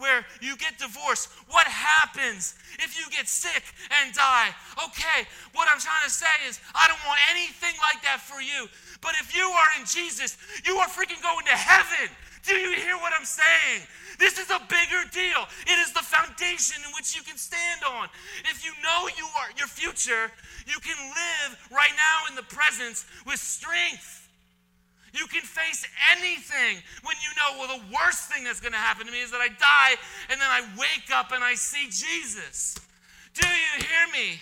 where 0.00 0.24
you 0.40 0.56
get 0.56 0.78
divorced. 0.78 1.28
What 1.48 1.68
happens 1.68 2.56
if 2.80 2.98
you 2.98 3.04
get 3.12 3.28
sick 3.28 3.62
and 4.00 4.12
die? 4.12 4.50
Okay, 4.88 5.28
what 5.52 5.68
I'm 5.70 5.78
trying 5.78 6.02
to 6.04 6.10
say 6.10 6.32
is, 6.48 6.58
I 6.74 6.88
don't 6.88 7.04
want 7.06 7.20
anything 7.30 7.76
like 7.84 8.02
that 8.02 8.20
for 8.20 8.40
you. 8.40 8.66
But 9.00 9.14
if 9.20 9.36
you 9.36 9.44
are 9.44 9.70
in 9.78 9.86
Jesus, 9.86 10.36
you 10.64 10.76
are 10.76 10.88
freaking 10.88 11.22
going 11.22 11.46
to 11.46 11.56
heaven. 11.56 12.08
Do 12.42 12.54
you 12.54 12.72
hear 12.72 12.96
what 12.96 13.12
I'm 13.12 13.26
saying? 13.26 13.84
This 14.18 14.38
is 14.38 14.50
a 14.50 14.60
bigger 14.68 15.04
deal. 15.12 15.44
It 15.66 15.78
is 15.78 15.92
the 15.92 16.00
foundation 16.00 16.82
in 16.84 16.92
which 16.96 17.14
you 17.14 17.22
can 17.22 17.36
stand 17.36 17.84
on. 17.84 18.08
If 18.50 18.64
you 18.64 18.72
know 18.82 19.08
you 19.16 19.26
are 19.40 19.48
your 19.56 19.68
future, 19.68 20.32
you 20.66 20.80
can 20.80 20.96
live 20.96 21.68
right 21.70 21.92
now 21.96 22.28
in 22.28 22.36
the 22.36 22.42
presence 22.42 23.04
with 23.26 23.38
strength. 23.38 24.19
You 25.12 25.26
can 25.26 25.42
face 25.42 25.86
anything 26.16 26.82
when 27.02 27.16
you 27.18 27.30
know, 27.36 27.58
well, 27.58 27.78
the 27.78 27.84
worst 27.92 28.30
thing 28.30 28.44
that's 28.44 28.60
going 28.60 28.72
to 28.72 28.78
happen 28.78 29.06
to 29.06 29.12
me 29.12 29.20
is 29.20 29.30
that 29.32 29.40
I 29.40 29.48
die 29.48 30.00
and 30.30 30.40
then 30.40 30.48
I 30.48 30.62
wake 30.78 31.10
up 31.12 31.32
and 31.32 31.42
I 31.42 31.54
see 31.54 31.86
Jesus. 31.86 32.76
Do 33.34 33.46
you 33.46 33.84
hear 33.84 34.12
me? 34.12 34.40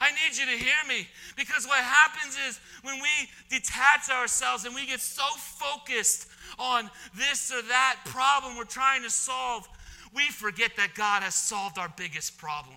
I 0.00 0.10
need 0.10 0.36
you 0.36 0.44
to 0.44 0.62
hear 0.62 0.76
me 0.86 1.08
because 1.36 1.66
what 1.66 1.82
happens 1.82 2.36
is 2.48 2.60
when 2.82 2.96
we 2.96 3.28
detach 3.48 4.10
ourselves 4.10 4.64
and 4.64 4.74
we 4.74 4.86
get 4.86 5.00
so 5.00 5.24
focused 5.36 6.28
on 6.58 6.90
this 7.16 7.50
or 7.50 7.62
that 7.62 7.96
problem 8.04 8.56
we're 8.56 8.64
trying 8.64 9.02
to 9.02 9.10
solve, 9.10 9.66
we 10.14 10.28
forget 10.28 10.72
that 10.76 10.94
God 10.94 11.22
has 11.22 11.34
solved 11.34 11.78
our 11.78 11.92
biggest 11.96 12.36
problem. 12.38 12.76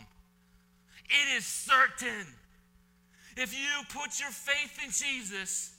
It 1.06 1.38
is 1.38 1.46
certain. 1.46 2.28
If 3.36 3.54
you 3.54 3.84
put 3.90 4.20
your 4.20 4.32
faith 4.32 4.80
in 4.84 4.92
Jesus, 4.92 5.74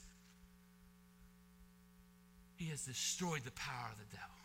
he 2.61 2.69
has 2.69 2.85
destroyed 2.85 3.41
the 3.43 3.51
power 3.51 3.89
of 3.91 3.97
the 3.97 4.15
devil. 4.15 4.37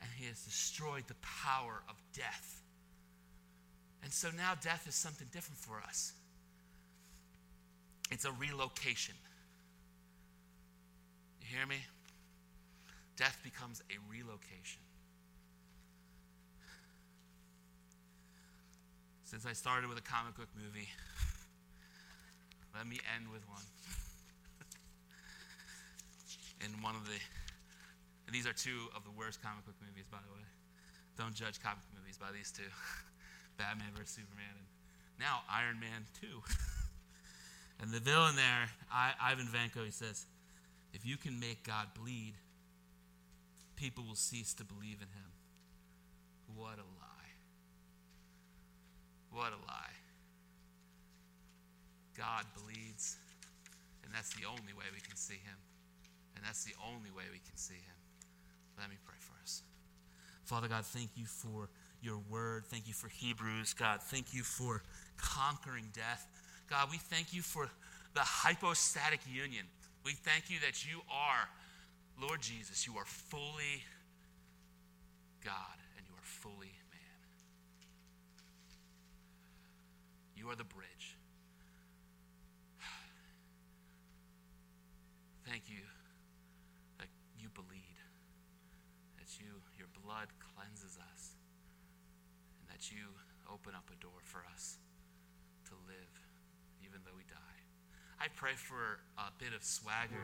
And 0.00 0.10
he 0.16 0.24
has 0.26 0.42
destroyed 0.44 1.04
the 1.06 1.16
power 1.20 1.82
of 1.90 1.96
death. 2.16 2.62
And 4.02 4.10
so 4.10 4.28
now 4.34 4.54
death 4.62 4.86
is 4.88 4.94
something 4.94 5.26
different 5.30 5.58
for 5.58 5.82
us. 5.86 6.14
It's 8.10 8.24
a 8.24 8.32
relocation. 8.32 9.14
You 11.42 11.48
hear 11.54 11.66
me? 11.66 11.76
Death 13.18 13.38
becomes 13.44 13.82
a 13.90 13.96
relocation. 14.10 14.80
Since 19.24 19.44
I 19.44 19.52
started 19.52 19.90
with 19.90 19.98
a 19.98 20.02
comic 20.02 20.34
book 20.36 20.48
movie, 20.56 20.88
let 22.74 22.86
me 22.86 23.00
end 23.14 23.30
with 23.30 23.46
one 23.50 23.64
in 26.64 26.80
one 26.80 26.96
of 26.96 27.04
the, 27.04 27.20
these 28.32 28.46
are 28.46 28.56
two 28.56 28.88
of 28.96 29.04
the 29.04 29.12
worst 29.12 29.42
comic 29.42 29.64
book 29.66 29.76
movies, 29.84 30.08
by 30.10 30.18
the 30.24 30.32
way. 30.32 30.46
Don't 31.16 31.34
judge 31.34 31.60
comic 31.60 31.84
movies 31.92 32.16
by 32.16 32.32
these 32.32 32.50
two 32.50 32.66
Batman 33.58 33.92
vs. 33.94 34.16
Superman, 34.16 34.56
and 34.56 34.66
now 35.20 35.44
Iron 35.52 35.78
Man 35.78 36.08
2. 36.20 36.26
and 37.80 37.92
the 37.92 38.00
villain 38.00 38.34
there, 38.36 38.72
I, 38.90 39.12
Ivan 39.20 39.46
Vanko, 39.46 39.84
he 39.84 39.92
says, 39.92 40.26
if 40.92 41.04
you 41.04 41.16
can 41.16 41.38
make 41.38 41.62
God 41.64 41.88
bleed, 41.94 42.34
people 43.76 44.04
will 44.04 44.14
cease 44.14 44.54
to 44.54 44.64
believe 44.64 44.98
in 45.02 45.10
him. 45.12 45.30
What 46.54 46.78
a 46.78 46.88
lie. 46.98 47.32
What 49.30 49.52
a 49.52 49.60
lie. 49.66 49.98
God 52.16 52.44
bleeds, 52.54 53.16
and 54.04 54.14
that's 54.14 54.30
the 54.34 54.46
only 54.46 54.72
way 54.72 54.84
we 54.94 55.00
can 55.00 55.16
see 55.16 55.34
him. 55.34 55.58
And 56.36 56.44
that's 56.44 56.64
the 56.64 56.74
only 56.86 57.10
way 57.10 57.24
we 57.32 57.38
can 57.38 57.56
see 57.56 57.74
him. 57.74 57.98
Let 58.78 58.90
me 58.90 58.96
pray 59.04 59.16
for 59.18 59.34
us. 59.42 59.62
Father 60.44 60.68
God, 60.68 60.84
thank 60.84 61.10
you 61.16 61.26
for 61.26 61.68
your 62.02 62.18
word. 62.30 62.64
Thank 62.66 62.86
you 62.86 62.94
for 62.94 63.08
Hebrews. 63.08 63.72
God, 63.72 64.02
thank 64.02 64.34
you 64.34 64.42
for 64.42 64.82
conquering 65.16 65.86
death. 65.92 66.26
God, 66.68 66.88
we 66.90 66.98
thank 66.98 67.32
you 67.32 67.42
for 67.42 67.68
the 68.14 68.20
hypostatic 68.20 69.20
union. 69.26 69.66
We 70.04 70.12
thank 70.12 70.50
you 70.50 70.58
that 70.64 70.86
you 70.86 71.00
are, 71.10 71.48
Lord 72.20 72.42
Jesus, 72.42 72.86
you 72.86 72.94
are 72.96 73.06
fully 73.06 73.82
God 75.44 75.78
and 75.96 76.06
you 76.06 76.14
are 76.14 76.22
fully 76.22 76.72
man. 76.92 77.18
You 80.36 80.50
are 80.50 80.56
the 80.56 80.64
bridge. 80.64 81.16
Thank 85.48 85.64
you 85.68 85.84
that 86.98 87.08
you 87.38 87.48
bleed, 87.54 87.98
that 89.18 89.28
you 89.38 89.46
your 89.78 89.88
blood 90.14 90.30
cleanses 90.54 90.94
us, 91.10 91.34
and 92.62 92.70
that 92.70 92.86
you 92.86 93.02
open 93.50 93.74
up 93.74 93.90
a 93.90 93.98
door 93.98 94.22
for 94.22 94.46
us 94.54 94.78
to 95.66 95.74
live 95.90 96.14
even 96.86 97.02
though 97.02 97.18
we 97.18 97.26
die. 97.26 97.58
I 98.22 98.30
pray 98.38 98.54
for 98.54 99.02
a 99.18 99.34
bit 99.42 99.50
of 99.50 99.66
swagger 99.66 100.22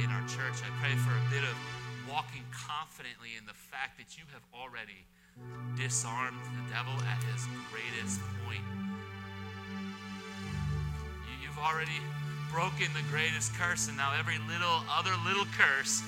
in 0.00 0.08
our 0.08 0.24
church. 0.24 0.64
I 0.64 0.72
pray 0.80 0.96
for 1.04 1.12
a 1.12 1.24
bit 1.28 1.44
of 1.44 1.52
walking 2.08 2.48
confidently 2.48 3.36
in 3.36 3.44
the 3.44 3.52
fact 3.52 4.00
that 4.00 4.16
you 4.16 4.24
have 4.32 4.40
already 4.56 5.04
disarmed 5.76 6.40
the 6.56 6.64
devil 6.72 6.96
at 7.04 7.20
his 7.28 7.44
greatest 7.68 8.24
point. 8.48 8.64
You, 11.44 11.52
have 11.52 11.60
already 11.60 12.00
broken 12.48 12.88
the 12.96 13.04
greatest 13.12 13.52
curse, 13.52 13.92
and 13.92 14.00
now 14.00 14.16
every 14.16 14.40
little 14.48 14.80
other 14.88 15.12
little 15.28 15.44
curse, 15.60 16.00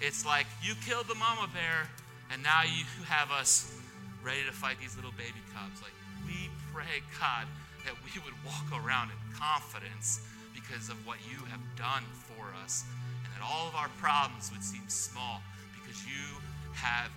it's 0.00 0.24
like 0.24 0.48
you 0.64 0.72
killed 0.80 1.12
the 1.12 1.20
mama 1.20 1.44
bear, 1.52 1.92
and 2.34 2.42
now 2.42 2.66
you 2.66 2.82
have 3.06 3.30
us 3.30 3.70
ready 4.18 4.42
to 4.42 4.50
fight 4.50 4.74
these 4.82 4.98
little 4.98 5.14
baby 5.14 5.38
cubs. 5.54 5.78
Like 5.78 5.94
we 6.26 6.50
pray, 6.74 6.98
God, 7.22 7.46
that 7.86 7.94
we 8.02 8.10
would 8.26 8.34
walk 8.42 8.66
around 8.74 9.14
in 9.14 9.20
confidence 9.38 10.18
because 10.50 10.90
of 10.90 10.98
what 11.06 11.22
you 11.30 11.38
have 11.46 11.62
done 11.78 12.02
for 12.26 12.50
us, 12.66 12.82
and 13.22 13.30
that 13.30 13.46
all 13.46 13.70
of 13.70 13.78
our 13.78 13.88
problems 14.02 14.50
would 14.50 14.66
seem 14.66 14.82
small 14.90 15.46
because 15.78 16.02
you 16.02 16.26
have 16.74 17.14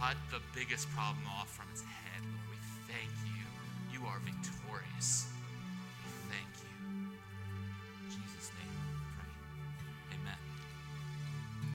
cut 0.00 0.16
the 0.32 0.40
biggest 0.56 0.88
problem 0.96 1.28
off 1.28 1.52
from 1.52 1.68
its 1.68 1.84
head. 1.84 2.24
Lord, 2.24 2.48
we 2.48 2.58
thank 2.88 3.12
you 3.28 3.28